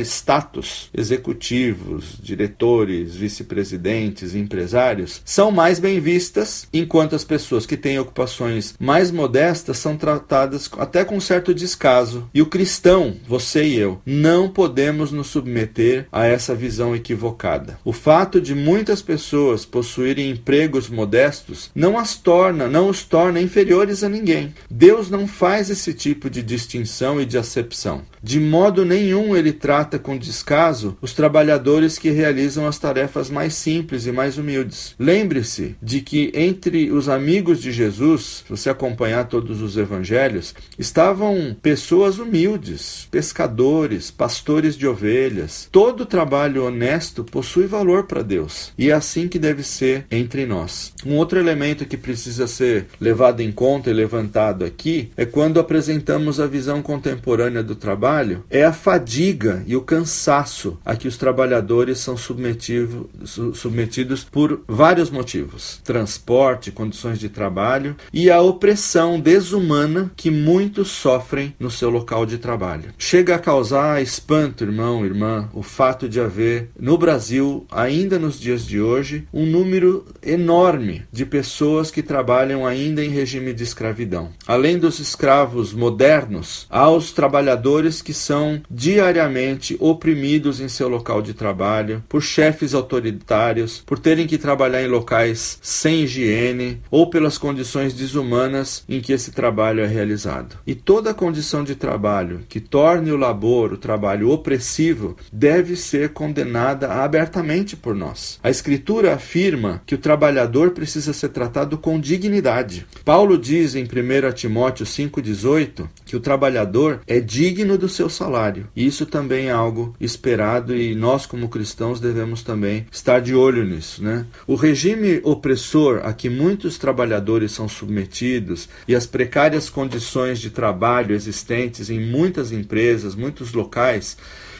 status, 0.00 0.90
executivos, 0.92 2.18
diretores, 2.20 3.14
vice-presidentes, 3.14 4.34
empresários, 4.34 5.22
são 5.24 5.50
mais 5.50 5.78
bem 5.78 6.00
vistas, 6.00 6.66
enquanto 6.72 7.14
as 7.14 7.24
pessoas 7.24 7.66
que 7.66 7.76
têm 7.76 7.98
ocupações 7.98 8.74
mais 8.78 9.10
modestas 9.10 9.78
são 9.78 9.96
tratadas 9.96 10.68
até 10.78 11.04
com 11.04 11.20
certo 11.20 11.54
descaso. 11.54 12.28
E 12.34 12.42
o 12.42 12.46
cristão, 12.46 13.14
você 13.28 13.64
e 13.64 13.78
eu, 13.78 14.00
não 14.04 14.48
podemos 14.48 15.12
nos 15.12 15.28
submeter 15.28 16.06
a 16.10 16.26
essa 16.26 16.54
visão 16.54 16.96
equivocada. 16.96 17.78
O 17.84 17.92
fato 17.92 18.21
fato 18.22 18.40
de 18.40 18.54
muitas 18.54 19.02
pessoas 19.02 19.64
possuírem 19.64 20.30
empregos 20.30 20.88
modestos 20.88 21.72
não 21.74 21.98
as 21.98 22.16
torna, 22.16 22.68
não 22.68 22.88
os 22.88 23.02
torna 23.02 23.40
inferiores 23.40 24.04
a 24.04 24.08
ninguém. 24.08 24.54
Deus 24.70 25.10
não 25.10 25.26
faz 25.26 25.70
esse 25.70 25.92
tipo 25.92 26.30
de 26.30 26.40
distinção 26.40 27.20
e 27.20 27.26
de 27.26 27.36
acepção. 27.36 28.02
De 28.22 28.38
modo 28.38 28.84
nenhum 28.84 29.36
ele 29.36 29.52
trata 29.52 29.98
com 29.98 30.16
descaso 30.16 30.96
os 31.00 31.12
trabalhadores 31.12 31.98
que 31.98 32.10
realizam 32.10 32.66
as 32.66 32.78
tarefas 32.78 33.28
mais 33.28 33.54
simples 33.54 34.06
e 34.06 34.12
mais 34.12 34.38
humildes. 34.38 34.94
Lembre-se 34.98 35.74
de 35.82 36.00
que 36.00 36.30
entre 36.34 36.92
os 36.92 37.08
amigos 37.08 37.60
de 37.60 37.72
Jesus, 37.72 38.44
se 38.44 38.50
você 38.50 38.70
acompanhar 38.70 39.26
todos 39.28 39.60
os 39.60 39.76
evangelhos, 39.76 40.54
estavam 40.78 41.56
pessoas 41.60 42.18
humildes, 42.18 43.08
pescadores, 43.10 44.10
pastores 44.10 44.76
de 44.76 44.86
ovelhas. 44.86 45.68
Todo 45.72 46.06
trabalho 46.06 46.64
honesto 46.64 47.24
possui 47.24 47.66
valor 47.66 48.04
para 48.04 48.22
Deus. 48.22 48.72
E 48.78 48.90
é 48.90 48.92
assim 48.92 49.26
que 49.26 49.38
deve 49.38 49.62
ser 49.62 50.06
entre 50.10 50.46
nós. 50.46 50.92
Um 51.04 51.16
outro 51.16 51.38
elemento 51.38 51.86
que 51.86 51.96
precisa 51.96 52.46
ser 52.46 52.86
levado 53.00 53.40
em 53.40 53.50
conta 53.50 53.90
e 53.90 53.92
levantado 53.92 54.64
aqui 54.64 55.10
é 55.16 55.24
quando 55.24 55.58
apresentamos 55.58 56.38
a 56.38 56.46
visão 56.46 56.82
contemporânea 56.82 57.62
do 57.62 57.74
trabalho, 57.74 58.11
é 58.50 58.64
a 58.64 58.72
fadiga 58.72 59.62
e 59.66 59.74
o 59.74 59.80
cansaço 59.80 60.78
a 60.84 60.94
que 60.94 61.08
os 61.08 61.16
trabalhadores 61.16 61.98
são 61.98 62.16
submetidos 62.16 64.24
por 64.24 64.62
vários 64.68 65.10
motivos: 65.10 65.80
transporte, 65.82 66.70
condições 66.70 67.18
de 67.18 67.28
trabalho 67.28 67.96
e 68.12 68.30
a 68.30 68.40
opressão 68.40 69.18
desumana 69.18 70.12
que 70.16 70.30
muitos 70.30 70.90
sofrem 70.90 71.54
no 71.58 71.70
seu 71.70 71.90
local 71.90 72.26
de 72.26 72.38
trabalho. 72.38 72.90
Chega 72.98 73.34
a 73.34 73.38
causar 73.38 74.02
espanto, 74.02 74.64
irmão, 74.64 75.04
irmã, 75.04 75.48
o 75.52 75.62
fato 75.62 76.08
de 76.08 76.20
haver 76.20 76.70
no 76.78 76.98
Brasil 76.98 77.66
ainda 77.70 78.12
ainda 78.12 78.18
nos 78.18 78.38
dias 78.38 78.66
de 78.66 78.80
hoje 78.80 79.26
um 79.32 79.46
número 79.46 80.04
enorme 80.22 81.04
de 81.10 81.24
pessoas 81.24 81.90
que 81.90 82.02
trabalham 82.02 82.66
ainda 82.66 83.02
em 83.02 83.08
regime 83.08 83.52
de 83.52 83.62
escravidão. 83.62 84.30
Além 84.46 84.78
dos 84.78 84.98
escravos 84.98 85.72
modernos, 85.72 86.66
há 86.68 86.90
os 86.90 87.12
trabalhadores 87.12 88.01
que 88.02 88.12
são 88.12 88.60
diariamente 88.70 89.76
oprimidos 89.80 90.60
em 90.60 90.68
seu 90.68 90.88
local 90.88 91.22
de 91.22 91.32
trabalho 91.32 92.02
por 92.08 92.22
chefes 92.22 92.74
autoritários, 92.74 93.82
por 93.86 93.98
terem 93.98 94.26
que 94.26 94.36
trabalhar 94.36 94.82
em 94.82 94.88
locais 94.88 95.58
sem 95.62 96.02
higiene 96.02 96.80
ou 96.90 97.08
pelas 97.08 97.38
condições 97.38 97.94
desumanas 97.94 98.84
em 98.88 99.00
que 99.00 99.12
esse 99.12 99.30
trabalho 99.30 99.80
é 99.80 99.86
realizado. 99.86 100.58
E 100.66 100.74
toda 100.74 101.14
condição 101.14 101.64
de 101.64 101.74
trabalho 101.74 102.40
que 102.48 102.60
torne 102.60 103.12
o 103.12 103.16
labor, 103.16 103.72
o 103.72 103.78
trabalho 103.78 104.30
opressivo, 104.30 105.16
deve 105.32 105.76
ser 105.76 106.10
condenada 106.10 106.92
abertamente 106.92 107.76
por 107.76 107.94
nós. 107.94 108.38
A 108.42 108.50
Escritura 108.50 109.14
afirma 109.14 109.82
que 109.86 109.94
o 109.94 109.98
trabalhador 109.98 110.70
precisa 110.70 111.12
ser 111.12 111.28
tratado 111.28 111.78
com 111.78 112.00
dignidade. 112.00 112.86
Paulo 113.04 113.38
diz 113.38 113.74
em 113.74 113.84
1 113.84 114.32
Timóteo 114.34 114.84
5,18 114.84 115.88
que 116.04 116.16
o 116.16 116.20
trabalhador 116.20 117.00
é 117.06 117.20
digno 117.20 117.78
do 117.78 117.88
seu 117.92 118.08
salário. 118.08 118.66
Isso 118.74 119.06
também 119.06 119.46
é 119.46 119.52
algo 119.52 119.94
esperado 120.00 120.74
e 120.74 120.94
nós, 120.94 121.26
como 121.26 121.48
cristãos, 121.48 122.00
devemos 122.00 122.42
também 122.42 122.86
estar 122.90 123.20
de 123.20 123.34
olho 123.34 123.64
nisso. 123.64 124.02
Né? 124.02 124.26
O 124.46 124.56
regime 124.56 125.20
opressor 125.22 126.00
a 126.04 126.12
que 126.12 126.28
muitos 126.28 126.78
trabalhadores 126.78 127.52
são 127.52 127.68
submetidos 127.68 128.68
e 128.88 128.94
as 128.94 129.06
precárias 129.06 129.70
condições 129.70 130.40
de 130.40 130.50
trabalho 130.50 131.14
existentes 131.14 131.90
em 131.90 132.00
muitas 132.00 132.50
empresas, 132.50 133.14
muitos 133.14 133.52
locais, 133.52 134.16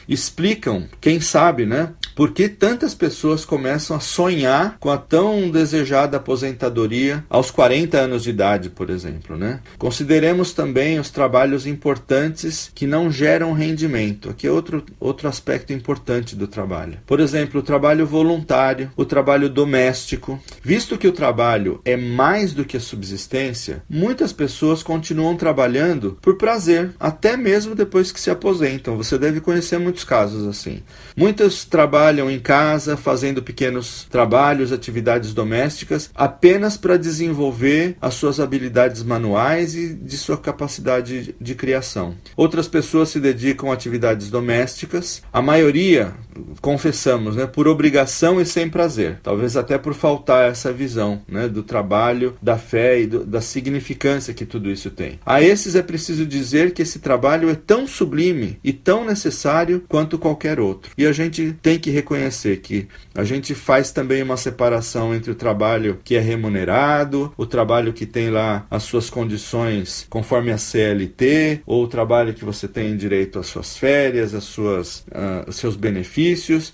explicam, 0.07 0.87
quem 0.99 1.19
sabe, 1.19 1.65
né? 1.65 1.93
Por 2.15 2.31
que 2.31 2.47
tantas 2.47 2.93
pessoas 2.93 3.43
começam 3.43 3.95
a 3.95 3.99
sonhar 3.99 4.77
com 4.79 4.89
a 4.89 4.97
tão 4.97 5.49
desejada 5.49 6.17
aposentadoria 6.17 7.23
aos 7.29 7.49
40 7.49 7.97
anos 7.97 8.23
de 8.23 8.29
idade, 8.29 8.69
por 8.69 8.89
exemplo, 8.89 9.37
né? 9.37 9.59
Consideremos 9.77 10.53
também 10.53 10.99
os 10.99 11.09
trabalhos 11.09 11.65
importantes 11.65 12.71
que 12.73 12.85
não 12.85 13.11
geram 13.11 13.53
rendimento. 13.53 14.29
Aqui 14.29 14.47
é 14.47 14.51
outro, 14.51 14.83
outro 14.99 15.27
aspecto 15.27 15.73
importante 15.73 16.35
do 16.35 16.47
trabalho. 16.47 16.99
Por 17.05 17.19
exemplo, 17.19 17.59
o 17.59 17.63
trabalho 17.63 18.05
voluntário, 18.05 18.91
o 18.95 19.05
trabalho 19.05 19.49
doméstico. 19.49 20.39
Visto 20.61 20.97
que 20.97 21.07
o 21.07 21.11
trabalho 21.11 21.81
é 21.83 21.97
mais 21.97 22.53
do 22.53 22.65
que 22.65 22.77
a 22.77 22.79
subsistência, 22.79 23.83
muitas 23.89 24.31
pessoas 24.31 24.83
continuam 24.83 25.35
trabalhando 25.35 26.17
por 26.21 26.37
prazer, 26.37 26.91
até 26.99 27.35
mesmo 27.35 27.75
depois 27.75 28.11
que 28.11 28.19
se 28.19 28.29
aposentam. 28.29 28.97
Você 28.97 29.17
deve 29.17 29.41
conhecer 29.41 29.79
muitos 29.79 30.03
casos 30.03 30.47
assim. 30.47 30.81
Muitos 31.15 31.65
trabalham 32.03 32.29
em 32.29 32.39
casa, 32.39 32.97
fazendo 32.97 33.41
pequenos 33.41 34.05
trabalhos, 34.09 34.73
atividades 34.73 35.33
domésticas, 35.33 36.09
apenas 36.13 36.75
para 36.75 36.97
desenvolver 36.97 37.95
as 38.01 38.15
suas 38.15 38.41
habilidades 38.41 39.01
manuais 39.03 39.73
e 39.73 39.93
de 39.93 40.17
sua 40.17 40.37
capacidade 40.37 41.33
de 41.39 41.55
criação. 41.55 42.15
Outras 42.35 42.67
pessoas 42.67 43.07
se 43.07 43.21
dedicam 43.21 43.71
a 43.71 43.73
atividades 43.73 44.29
domésticas, 44.29 45.21
a 45.31 45.41
maioria, 45.41 46.13
confessamos, 46.61 47.35
né, 47.35 47.45
por 47.45 47.67
obrigação 47.67 48.39
e 48.39 48.45
sem 48.45 48.69
prazer, 48.69 49.19
talvez 49.21 49.57
até 49.57 49.77
por 49.77 49.93
faltar 49.93 50.49
essa 50.49 50.71
visão 50.71 51.21
né, 51.27 51.47
do 51.47 51.63
trabalho, 51.63 52.35
da 52.41 52.57
fé 52.57 53.01
e 53.01 53.07
do, 53.07 53.25
da 53.25 53.41
significância 53.41 54.33
que 54.33 54.45
tudo 54.45 54.69
isso 54.69 54.89
tem. 54.89 55.19
A 55.25 55.41
esses 55.41 55.75
é 55.75 55.81
preciso 55.81 56.25
dizer 56.25 56.71
que 56.71 56.81
esse 56.81 56.99
trabalho 56.99 57.49
é 57.49 57.55
tão 57.55 57.87
sublime 57.87 58.57
e 58.63 58.71
tão 58.71 59.05
necessário 59.05 59.83
quanto 59.87 60.17
qualquer 60.17 60.59
outro. 60.59 60.91
E 60.97 61.05
a 61.05 61.11
gente 61.11 61.55
tem 61.61 61.79
que 61.79 61.89
reconhecer 61.89 62.57
que 62.57 62.87
a 63.13 63.23
gente 63.23 63.53
faz 63.53 63.91
também 63.91 64.23
uma 64.23 64.37
separação 64.37 65.13
entre 65.13 65.31
o 65.31 65.35
trabalho 65.35 65.99
que 66.03 66.15
é 66.15 66.19
remunerado, 66.19 67.33
o 67.37 67.45
trabalho 67.45 67.93
que 67.93 68.05
tem 68.05 68.29
lá 68.29 68.65
as 68.69 68.83
suas 68.83 69.09
condições 69.09 70.05
conforme 70.09 70.51
a 70.51 70.57
CLT, 70.57 71.61
ou 71.65 71.83
o 71.83 71.87
trabalho 71.87 72.33
que 72.33 72.45
você 72.45 72.67
tem 72.67 72.95
direito 72.95 73.39
às 73.39 73.47
suas 73.47 73.77
férias, 73.77 74.33
às 74.33 74.43
suas, 74.43 75.05
uh, 75.09 75.51
seus 75.51 75.75
benefícios. 75.75 76.22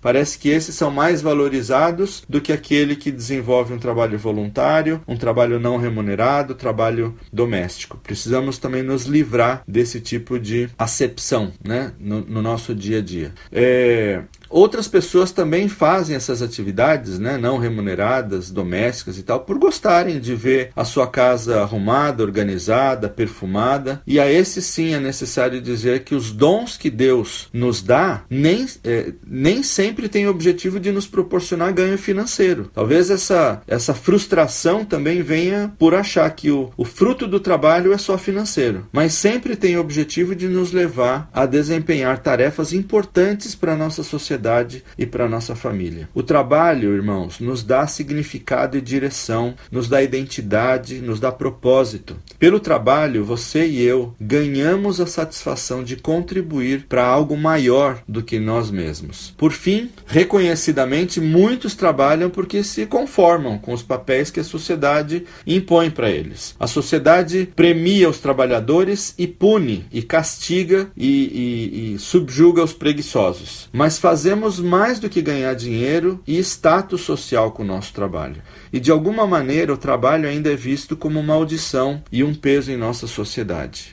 Parece 0.02 0.38
que 0.38 0.50
esses 0.50 0.76
são 0.76 0.92
mais 0.92 1.22
valorizados 1.22 2.24
do 2.28 2.42
que 2.42 2.54
aquele 2.54 2.96
que 2.96 3.12
desenvolve 3.12 3.74
um 3.74 3.80
trabalho 3.80 4.18
voluntário, 4.18 5.02
um 5.08 5.18
trabalho 5.18 5.60
não 5.60 5.78
remunerado, 5.78 6.56
trabalho 6.56 7.16
doméstico. 7.32 8.00
Precisamos 8.04 8.58
também 8.58 8.84
nos 8.84 9.06
livrar 9.06 9.64
desse 9.68 10.00
tipo 10.00 10.40
de 10.40 10.70
acepção 10.78 11.52
né, 11.64 11.94
no, 12.00 12.22
no 12.22 12.42
nosso 12.42 12.74
dia 12.76 13.00
a 13.00 13.02
dia. 13.02 13.34
É, 13.52 14.24
Outras 14.50 14.88
pessoas 14.88 15.32
também 15.32 15.70
fazem 15.70 16.16
essas 16.16 16.42
atividades, 16.42 17.20
né, 17.20 17.38
não 17.38 17.58
remuneradas, 17.58 18.50
domésticas 18.50 19.18
e 19.18 19.24
tal, 19.24 19.42
por 19.42 19.60
gostarem 19.60 20.20
de 20.20 20.34
ver 20.34 20.72
a 20.76 20.84
sua 20.84 21.06
casa 21.06 21.62
arrumada, 21.62 22.24
organizada, 22.24 23.08
perfumada. 23.08 24.02
E 24.08 24.20
a 24.20 24.32
esse 24.32 24.62
sim 24.62 24.94
é 24.94 25.00
necessário 25.00 25.62
dizer 25.62 26.04
que 26.04 26.16
os 26.16 26.32
dons 26.32 26.78
que 26.78 26.90
Deus 26.90 27.48
nos 27.54 27.84
dá 27.84 28.24
nem, 28.30 28.66
é, 28.84 29.14
nem 29.26 29.62
sempre 29.62 30.10
têm 30.10 30.26
o 30.26 30.32
objetivo 30.32 30.80
de 30.80 30.92
nos 30.92 31.06
proporcionar 31.06 31.74
ganho 31.74 31.98
financeiro. 31.98 32.72
Talvez 32.74 33.12
essa, 33.12 33.62
essa 33.68 33.94
frustração 33.94 34.84
também 34.84 35.22
venha 35.22 35.72
por 35.78 35.94
achar 35.94 36.30
que 36.32 36.50
o, 36.50 36.72
o 36.76 36.86
fruto 36.86 37.28
do 37.28 37.40
trabalho 37.40 37.94
é 37.94 37.98
só 37.98 38.18
financeiro, 38.18 38.88
mas 38.92 39.14
sempre 39.14 39.56
tem 39.56 39.78
o 39.78 39.82
objetivo 39.82 40.34
de 40.36 40.48
nos 40.48 40.72
levar 40.72 41.30
a 41.32 41.46
desempenhar 41.46 42.18
tarefas 42.20 42.74
importantes 42.74 43.54
para 43.54 43.74
a 43.74 43.78
nossa 43.78 44.02
sociedade 44.02 44.39
sociedade 44.40 44.84
e 44.98 45.06
para 45.06 45.28
nossa 45.28 45.56
família. 45.56 46.10
O 46.14 46.24
trabalho, 46.24 46.96
irmãos, 46.96 47.40
nos 47.40 47.62
dá 47.62 47.86
significado 47.86 48.78
e 48.78 48.82
direção, 48.82 49.54
nos 49.72 49.90
dá 49.90 50.02
identidade, 50.02 51.02
nos 51.02 51.20
dá 51.20 51.32
propósito. 51.32 52.16
Pelo 52.40 52.60
trabalho, 52.60 53.26
você 53.26 53.68
e 53.68 53.82
eu 53.82 54.16
ganhamos 54.20 55.02
a 55.02 55.06
satisfação 55.06 55.84
de 55.84 55.98
contribuir 55.98 56.86
para 56.88 57.06
algo 57.06 57.36
maior 57.38 58.02
do 58.08 58.24
que 58.24 58.40
nós 58.40 58.72
mesmos. 58.72 59.34
Por 59.38 59.52
fim, 59.52 59.90
reconhecidamente, 60.08 61.20
muitos 61.20 61.76
trabalham 61.76 62.30
porque 62.30 62.64
se 62.64 62.86
conformam 62.86 63.58
com 63.58 63.74
os 63.74 63.84
papéis 63.84 64.32
que 64.32 64.40
a 64.40 64.44
sociedade 64.44 65.26
impõe 65.46 65.90
para 65.90 66.10
eles. 66.10 66.56
A 66.60 66.68
sociedade 66.68 67.50
premia 67.56 68.10
os 68.10 68.20
trabalhadores 68.20 69.14
e 69.18 69.28
pune 69.28 69.86
e 69.92 70.02
castiga 70.02 70.90
e, 70.96 71.08
e, 71.08 71.94
e 71.96 72.00
subjuga 72.00 72.64
os 72.64 72.74
preguiçosos. 72.74 73.68
Mas 73.72 74.00
fazer 74.00 74.29
fazemos 74.30 74.60
mais 74.60 75.00
do 75.00 75.10
que 75.10 75.24
ganhar 75.24 75.56
dinheiro 75.56 76.22
e 76.28 76.38
status 76.38 77.02
social 77.02 77.52
com 77.52 77.64
o 77.64 77.66
nosso 77.66 77.92
trabalho. 77.92 78.44
E 78.72 78.80
de 78.80 78.92
alguma 78.92 79.26
maneira 79.26 79.74
o 79.74 79.78
trabalho 79.78 80.30
ainda 80.30 80.54
é 80.54 80.56
visto 80.56 80.96
como 80.96 81.24
maldição 81.24 82.04
e 82.12 82.24
um 82.24 82.36
peso 82.36 82.72
em 82.72 82.78
nossa 82.78 83.08
sociedade. 83.08 83.92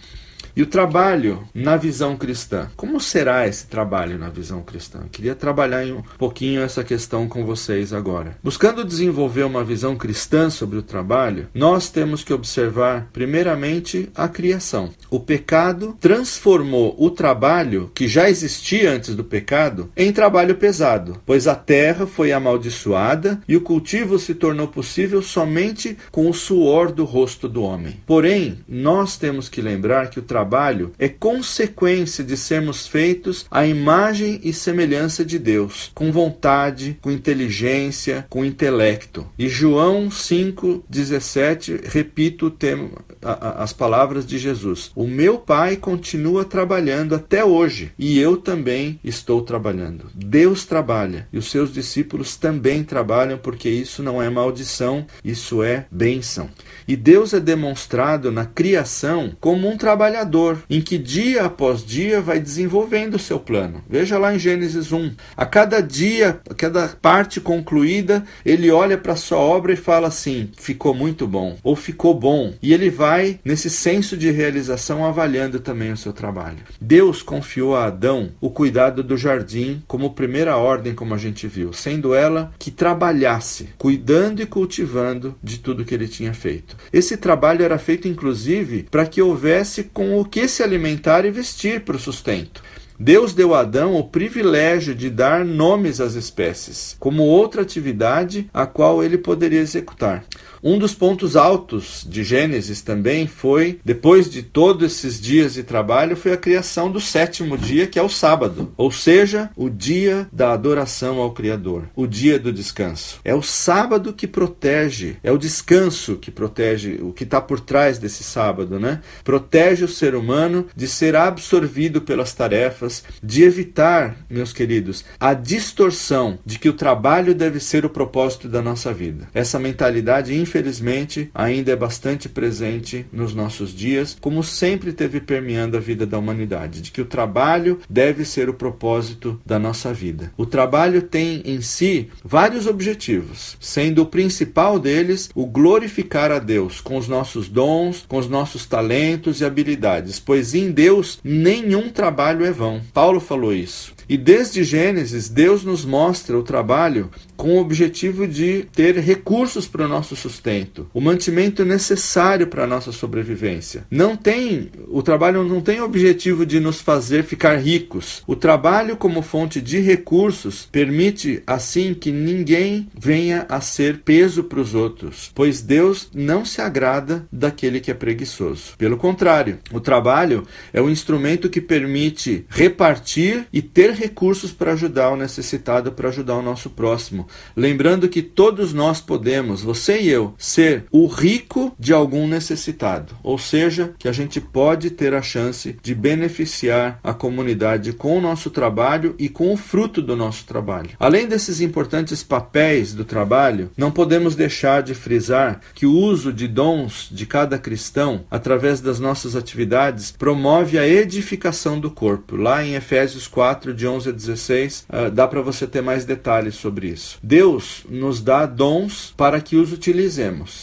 E 0.57 0.63
o 0.63 0.67
trabalho 0.67 1.47
na 1.55 1.77
visão 1.77 2.17
cristã. 2.17 2.71
Como 2.77 2.99
será 2.99 3.47
esse 3.47 3.67
trabalho 3.67 4.19
na 4.19 4.31
visão 4.31 4.63
cristã? 4.63 5.01
Eu 5.03 5.11
queria 5.11 5.35
trabalhar 5.35 5.85
um 5.85 6.03
pouquinho 6.17 6.63
essa 6.63 6.83
questão 6.83 7.29
com 7.29 7.45
vocês 7.45 7.93
agora. 7.93 8.39
Buscando 8.43 8.83
desenvolver 8.83 9.43
uma 9.43 9.63
visão 9.63 9.95
cristã 9.97 10.49
sobre 10.49 10.79
o 10.79 10.83
trabalho, 10.83 11.47
nós 11.53 11.91
temos 11.91 12.25
que 12.25 12.33
observar, 12.33 13.11
primeiramente, 13.13 14.09
a 14.15 14.29
criação. 14.29 14.89
O 15.11 15.21
pecado 15.21 15.95
transformou 16.01 16.97
o 16.99 17.11
trabalho, 17.11 17.91
que 17.95 18.09
já 18.09 18.31
existia 18.31 18.91
antes 18.91 19.15
do 19.15 19.25
pecado, 19.25 19.91
em 19.95 20.11
trabalho 20.11 20.55
pesado, 20.55 21.21
pois 21.27 21.47
a 21.47 21.55
terra 21.55 22.07
foi 22.07 22.33
amaldiçoada 22.33 23.43
e 23.47 23.59
o 23.59 23.61
cultivo 23.61 24.19
se 24.19 24.35
tornou 24.35 24.69
possível 24.69 25.21
somente 25.21 25.99
com 26.11 26.31
o 26.31 26.33
suor 26.33 26.91
do 26.91 27.05
rosto 27.05 27.47
do 27.47 27.63
homem. 27.63 28.01
Porém, 28.07 28.61
nós 28.67 29.19
temos 29.19 29.51
que 29.51 29.61
lembrar 29.61 30.09
que 30.09 30.19
o 30.19 30.23
trabalho 30.23 30.46
trabalho 30.47 30.93
é 30.97 31.09
consequência 31.09 32.23
de 32.23 32.37
sermos 32.37 32.87
feitos 32.87 33.47
à 33.51 33.67
imagem 33.67 34.41
e 34.45 34.53
semelhança 34.53 35.25
de 35.25 35.41
Deus, 35.41 35.91
com 35.93 36.13
vontade, 36.13 36.97
com 37.03 37.11
inteligência, 37.11 38.25
com 38.31 38.45
intelecto. 38.45 39.27
E 39.37 39.49
João 39.49 40.09
5:17, 40.09 41.81
repito 41.85 42.47
o 42.47 42.51
tema, 42.51 42.91
as 43.21 43.73
palavras 43.73 44.25
de 44.25 44.39
Jesus: 44.39 44.93
O 44.95 45.09
meu 45.09 45.39
Pai 45.39 45.75
continua 45.77 46.45
trabalhando 46.45 47.17
até 47.17 47.45
hoje 47.45 47.91
e 47.99 48.17
eu 48.21 48.37
também 48.37 49.01
estou 49.03 49.43
trabalhando. 49.43 50.07
Deus 50.15 50.65
trabalha 50.65 51.27
e 51.33 51.39
os 51.39 51.51
seus 51.51 51.73
discípulos 51.73 52.37
também 52.37 52.85
trabalham 52.85 53.37
porque 53.37 53.69
isso 53.69 54.01
não 54.01 54.23
é 54.23 54.31
maldição, 54.31 55.05
isso 55.25 55.63
é 55.63 55.87
bênção. 55.91 56.49
E 56.87 56.95
Deus 56.95 57.35
é 57.35 57.41
demonstrado 57.41 58.31
na 58.31 58.45
criação 58.45 59.35
como 59.41 59.69
um 59.69 59.77
trabalhador 59.77 60.36
em 60.69 60.81
que 60.81 60.99
dia 60.99 61.45
após 61.45 61.85
dia 61.85 62.21
vai 62.21 62.39
desenvolvendo 62.41 63.15
o 63.15 63.19
seu 63.19 63.39
plano. 63.39 63.83
Veja 63.89 64.19
lá 64.19 64.35
em 64.35 64.39
Gênesis 64.39 64.93
1. 64.93 65.13
A 65.37 65.47
cada 65.47 65.81
dia, 65.81 66.41
a 66.49 66.55
cada 66.55 66.89
parte 66.89 67.41
concluída, 67.41 68.25
ele 68.45 68.71
olha 68.71 68.99
para 68.99 69.17
sua 69.17 69.39
obra 69.39 69.73
e 69.73 69.77
fala 69.77 70.09
assim: 70.09 70.51
ficou 70.57 70.95
muito 70.95 71.27
bom, 71.27 71.57
ou 71.63 71.75
ficou 71.75 72.15
bom. 72.15 72.55
E 72.63 72.73
ele 72.73 72.91
vai, 72.91 73.41
nesse 73.45 73.71
senso 73.71 74.17
de 74.17 74.31
realização, 74.31 75.05
avaliando 75.05 75.61
também 75.61 75.93
o 75.93 75.97
seu 75.97 76.13
trabalho. 76.13 76.59
Deus 76.81 77.23
confiou 77.23 77.77
a 77.77 77.87
Adão 77.87 78.31
o 78.41 78.51
cuidado 78.51 79.03
do 79.03 79.17
jardim 79.17 79.83
como 79.87 80.15
primeira 80.15 80.57
ordem, 80.57 80.95
como 80.95 81.15
a 81.15 81.19
gente 81.19 81.47
viu, 81.47 81.73
sendo 81.73 82.15
ela 82.15 82.53
que 82.59 82.71
trabalhasse, 82.71 83.71
cuidando 83.79 84.43
e 84.43 84.47
cultivando 84.47 85.35
de 85.43 85.59
tudo 85.59 85.85
que 85.85 85.95
ele 85.95 86.09
tinha 86.09 86.35
feito. 86.35 86.77
Esse 86.93 87.17
trabalho 87.17 87.65
era 87.65 87.79
feito, 87.79 88.09
inclusive, 88.09 88.87
para 88.91 89.07
que 89.07 89.23
houvesse 89.23 89.85
com 89.85 90.19
o 90.19 90.25
que 90.27 90.49
se 90.49 90.63
alimentar 90.63 91.25
e 91.25 91.31
vestir 91.31 91.81
para 91.81 91.97
o 91.97 92.01
sustento. 92.01 92.63
Deus 92.99 93.35
deu 93.35 93.55
a 93.55 93.61
Adão 93.61 93.95
o 93.95 94.05
privilégio 94.05 94.95
de 94.95 95.11
dar 95.11 95.45
nomes 95.45 96.01
às 96.01 96.15
espécies, 96.15 96.97
como 96.99 97.23
outra 97.23 97.61
atividade 97.61 98.49
a 98.55 98.65
qual 98.67 99.05
ele 99.05 99.19
poderia 99.19 99.61
executar. 99.61 100.25
Um 100.69 100.81
dos 100.81 100.93
pontos 100.93 101.37
altos 101.37 102.05
de 102.11 102.25
Gênesis 102.25 102.83
também 102.83 103.29
foi, 103.29 103.79
depois 103.85 104.29
de 104.29 104.43
todos 104.43 104.95
esses 104.95 105.21
dias 105.21 105.55
de 105.55 105.63
trabalho, 105.63 106.17
foi 106.17 106.33
a 106.33 106.37
criação 106.37 106.91
do 106.91 107.01
sétimo 107.01 107.57
dia, 107.57 107.87
que 107.87 108.01
é 108.01 108.03
o 108.03 108.09
sábado, 108.09 108.73
ou 108.77 108.91
seja, 108.91 109.49
o 109.55 109.71
dia 109.71 110.27
da 110.33 110.51
adoração 110.51 111.21
ao 111.21 111.31
Criador, 111.31 111.85
o 111.95 112.05
dia 112.05 112.37
do 112.37 112.53
descanso. 112.53 113.21
É 113.25 113.33
o 113.33 113.43
sábado 113.43 114.13
que 114.13 114.27
protege, 114.27 115.19
é 115.23 115.31
o 115.31 115.39
descanso 115.39 116.17
que 116.17 116.33
protege, 116.33 116.99
o 117.01 117.13
que 117.13 117.23
está 117.23 117.41
por 117.41 117.61
trás 117.61 117.97
desse 117.97 118.25
sábado, 118.25 118.81
né? 118.81 119.03
Protege 119.23 119.85
o 119.85 119.89
ser 119.89 120.17
humano 120.17 120.67
de 120.75 120.89
ser 120.89 121.15
absorvido 121.15 122.01
pelas 122.01 122.35
tarefas, 122.35 123.05
de 123.23 123.45
evitar, 123.45 124.17
meus 124.29 124.53
queridos, 124.53 125.05
a 125.21 125.33
distorção 125.33 126.41
de 126.45 126.59
que 126.59 126.69
o 126.69 126.73
trabalho 126.75 127.37
deve 127.37 127.61
ser 127.61 127.87
o 127.87 127.91
propósito 127.91 128.49
da 128.49 128.61
nossa 128.61 128.93
vida. 128.93 129.29
Essa 129.33 129.61
mentalidade, 129.61 130.35
infelizmente, 130.35 130.56
infelizmente 130.57 131.31
ainda 131.35 131.73
é 131.73 131.77
bastante 131.77 132.29
presente 132.29 133.05
nos 133.13 133.35
nossos 133.35 133.75
dias, 133.75 134.17
como 134.21 134.43
sempre 134.43 134.93
teve 134.93 135.21
permeando 135.21 135.77
a 135.77 135.81
vida 135.81 136.07
da 136.07 136.19
humanidade, 136.19 136.81
de 136.81 136.91
que 136.91 137.01
o 137.01 137.05
trabalho 137.05 137.79
deve 137.89 138.25
ser 138.25 138.49
o 138.49 138.55
propósito 138.55 139.39
da 139.45 139.59
nossa 139.59 139.93
vida. 139.93 140.33
O 140.37 140.47
trabalho 140.47 141.03
tem 141.03 141.43
em 141.45 141.61
si 141.61 142.09
vários 142.25 142.67
objetivos, 142.67 143.57
sendo 143.61 144.03
o 144.03 144.07
principal 144.07 144.79
deles 144.79 145.29
o 145.35 145.45
glorificar 145.45 146.33
a 146.33 146.39
Deus 146.39 146.81
com 146.81 146.97
os 146.97 147.07
nossos 147.07 147.49
dons, 147.49 148.05
com 148.09 148.17
os 148.17 148.29
nossos 148.29 148.65
talentos 148.65 149.41
e 149.41 149.45
habilidades, 149.45 150.19
pois 150.19 150.55
em 150.55 150.71
Deus 150.71 151.19
nenhum 151.23 151.91
trabalho 151.91 152.45
é 152.45 152.51
vão. 152.51 152.81
Paulo 152.95 153.21
falou 153.21 153.53
isso. 153.53 153.95
E 154.09 154.17
desde 154.17 154.63
Gênesis, 154.63 155.29
Deus 155.29 155.65
nos 155.65 155.85
mostra 155.85 156.39
o 156.39 156.43
trabalho 156.43 157.11
com 157.37 157.57
o 157.57 157.61
objetivo 157.61 158.27
de 158.27 158.67
ter 158.73 158.97
recursos 158.99 159.67
para 159.67 159.85
o 159.85 159.89
nosso 159.89 160.15
sustento, 160.15 160.46
o 160.95 161.01
mantimento 161.01 161.65
necessário 161.65 162.47
para 162.47 162.65
a 162.65 162.67
nossa 162.67 162.93
sobrevivência. 162.93 163.85
Não 163.91 164.17
tem, 164.17 164.71
o 164.89 165.03
trabalho 165.03 165.43
não 165.43 165.61
tem 165.61 165.81
o 165.81 165.85
objetivo 165.85 166.47
de 166.47 166.61
nos 166.61 166.81
fazer 166.81 167.25
ficar 167.25 167.57
ricos. 167.57 168.23
O 168.27 168.37
trabalho 168.37 168.97
como 168.97 169.23
fonte 169.23 169.61
de 169.61 169.81
recursos 169.81 170.69
permite 170.71 171.43
assim 171.47 171.95
que 171.95 172.13
ninguém 172.13 172.89
venha 172.97 173.45
a 173.49 173.61
ser 173.61 174.03
peso 174.05 174.45
para 174.45 174.61
os 174.61 174.75
outros, 174.75 175.31
pois 175.35 175.61
Deus 175.61 176.09
não 176.15 176.45
se 176.45 176.61
agrada 176.61 177.27
daquele 177.33 177.81
que 177.81 177.91
é 177.91 177.95
preguiçoso. 177.95 178.77
Pelo 178.79 178.97
contrário, 178.97 179.59
o 179.73 179.81
trabalho 179.81 180.45
é 180.73 180.81
um 180.81 180.91
instrumento 180.91 181.51
que 181.51 181.61
permite 181.61 182.47
repartir 182.49 183.47
e 183.53 183.61
ter 183.61 183.93
recursos 183.93 184.53
para 184.53 184.73
ajudar 184.73 185.11
o 185.11 185.17
necessitado, 185.17 185.93
para 185.93 186.09
ajudar 186.09 186.37
o 186.37 186.43
nosso 186.43 186.71
próximo. 186.71 187.27
Lembrando 187.57 188.09
que 188.09 188.23
todos 188.23 188.73
nós 188.73 189.01
podemos, 189.01 189.63
você 189.63 190.01
e 190.01 190.09
eu, 190.09 190.26
ser 190.39 190.85
o 190.91 191.07
rico 191.07 191.75
de 191.79 191.93
algum 191.93 192.27
necessitado. 192.27 193.15
Ou 193.23 193.39
seja, 193.39 193.95
que 193.99 194.09
a 194.09 194.13
gente 194.13 194.41
pode 194.41 194.91
ter 194.91 195.15
a 195.15 195.23
chance 195.23 195.77
de 195.83 195.95
beneficiar 195.95 196.99
a 197.03 197.13
comunidade 197.13 197.93
com 197.93 198.17
o 198.17 198.21
nosso 198.21 198.51
trabalho 198.51 199.15
e 199.19 199.29
com 199.29 199.53
o 199.53 199.57
fruto 199.57 200.01
do 200.01 200.17
nosso 200.17 200.45
trabalho. 200.45 200.91
Além 200.99 201.27
desses 201.27 201.61
importantes 201.61 202.23
papéis 202.23 202.93
do 202.93 203.05
trabalho, 203.05 203.71
não 203.77 203.91
podemos 203.91 204.35
deixar 204.35 204.83
de 204.83 204.95
frisar 204.95 205.61
que 205.75 205.87
o 205.87 205.93
uso 205.93 206.33
de 206.33 206.49
dons 206.49 207.09
de 207.11 207.27
cada 207.27 207.59
cristão, 207.59 208.25
através 208.31 208.81
das 208.81 209.01
nossas 209.01 209.37
atividades, 209.37 210.11
promove 210.11 210.79
a 210.79 210.87
edificação 210.87 211.79
do 211.79 211.91
corpo. 211.91 212.37
Lá 212.37 212.65
em 212.65 212.75
Efésios 212.75 213.27
4, 213.27 213.75
de 213.75 213.87
11 213.87 214.09
a 214.09 214.13
16, 214.13 214.87
uh, 214.89 215.11
dá 215.11 215.27
para 215.27 215.41
você 215.41 215.67
ter 215.67 215.83
mais 215.83 216.05
detalhes 216.05 216.55
sobre 216.57 216.89
isso. 216.89 217.19
Deus 217.23 217.85
nos 217.89 218.21
dá 218.21 218.47
dons 218.47 219.13
para 219.17 219.41
que 219.41 219.57
os 219.57 219.73
utilizemos. 219.73 220.16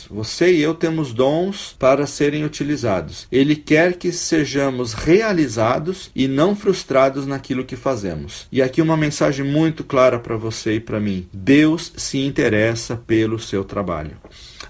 Você 0.10 0.54
e 0.54 0.62
eu 0.62 0.74
temos 0.74 1.14
dons 1.14 1.76
para 1.78 2.08
serem 2.08 2.44
utilizados. 2.44 3.28
Ele 3.32 3.56
quer 3.56 3.94
que 3.94 4.12
sejamos 4.12 4.94
realizados 4.94 6.10
e 6.16 6.28
não 6.28 6.56
frustrados 6.56 7.26
naquilo 7.26 7.66
que 7.66 7.76
fazemos. 7.76 8.48
E 8.52 8.62
aqui 8.62 8.82
uma 8.82 8.98
mensagem 8.98 9.46
muito 9.46 9.84
clara 9.84 10.20
para 10.20 10.36
você 10.36 10.76
e 10.76 10.80
para 10.80 11.00
mim: 11.00 11.28
Deus 11.32 11.94
se 11.96 12.20
interessa 12.20 12.96
pelo 12.96 13.40
seu 13.40 13.64
trabalho. 13.64 14.18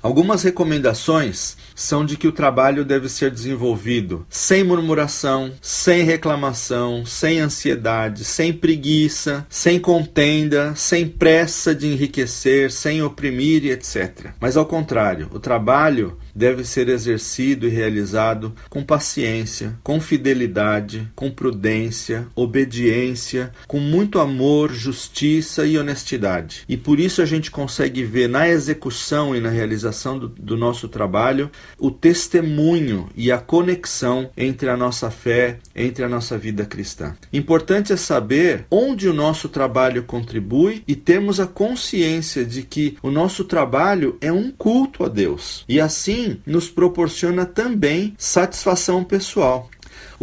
Algumas 0.01 0.43
recomendações 0.43 1.57
são 1.75 2.05
de 2.05 2.17
que 2.17 2.27
o 2.27 2.31
trabalho 2.31 2.85
deve 2.85 3.09
ser 3.09 3.31
desenvolvido 3.31 4.25
sem 4.29 4.63
murmuração, 4.63 5.51
sem 5.61 6.03
reclamação, 6.03 7.05
sem 7.05 7.39
ansiedade, 7.39 8.23
sem 8.23 8.53
preguiça, 8.53 9.45
sem 9.49 9.79
contenda, 9.79 10.73
sem 10.75 11.07
pressa 11.07 11.73
de 11.73 11.87
enriquecer, 11.87 12.71
sem 12.71 13.01
oprimir 13.01 13.65
etc. 13.65 14.31
Mas 14.39 14.57
ao 14.57 14.65
contrário, 14.65 15.29
o 15.33 15.39
trabalho 15.39 16.17
deve 16.35 16.63
ser 16.63 16.89
exercido 16.89 17.67
e 17.67 17.69
realizado 17.69 18.53
com 18.69 18.83
paciência, 18.83 19.77
com 19.83 19.99
fidelidade, 19.99 21.07
com 21.15 21.29
prudência, 21.29 22.27
obediência, 22.35 23.51
com 23.67 23.79
muito 23.79 24.19
amor, 24.19 24.71
justiça 24.73 25.65
e 25.65 25.77
honestidade. 25.77 26.63
E 26.67 26.75
por 26.75 26.99
isso 26.99 27.21
a 27.21 27.25
gente 27.25 27.51
consegue 27.51 28.03
ver 28.03 28.27
na 28.27 28.47
execução 28.47 29.35
e 29.35 29.39
na 29.39 29.49
realização 29.49 30.17
do, 30.17 30.27
do 30.29 30.57
nosso 30.57 30.87
trabalho 30.87 31.51
o 31.77 31.91
testemunho 31.91 33.09
e 33.15 33.31
a 33.31 33.37
conexão 33.37 34.29
entre 34.35 34.69
a 34.69 34.77
nossa 34.77 35.11
fé, 35.11 35.59
entre 35.75 36.03
a 36.03 36.09
nossa 36.09 36.37
vida 36.37 36.65
cristã. 36.65 37.15
Importante 37.31 37.93
é 37.93 37.97
saber 37.97 38.65
onde 38.69 39.07
o 39.07 39.13
nosso 39.13 39.49
trabalho 39.49 40.03
contribui 40.03 40.83
e 40.87 40.95
termos 40.95 41.39
a 41.39 41.47
consciência 41.47 42.45
de 42.45 42.63
que 42.63 42.97
o 43.01 43.11
nosso 43.11 43.43
trabalho 43.43 44.17
é 44.21 44.31
um 44.31 44.51
culto 44.51 45.03
a 45.03 45.07
Deus. 45.07 45.63
E 45.67 45.79
assim 45.79 46.22
nos 46.45 46.69
proporciona 46.69 47.45
também 47.45 48.13
satisfação 48.17 49.03
pessoal. 49.03 49.69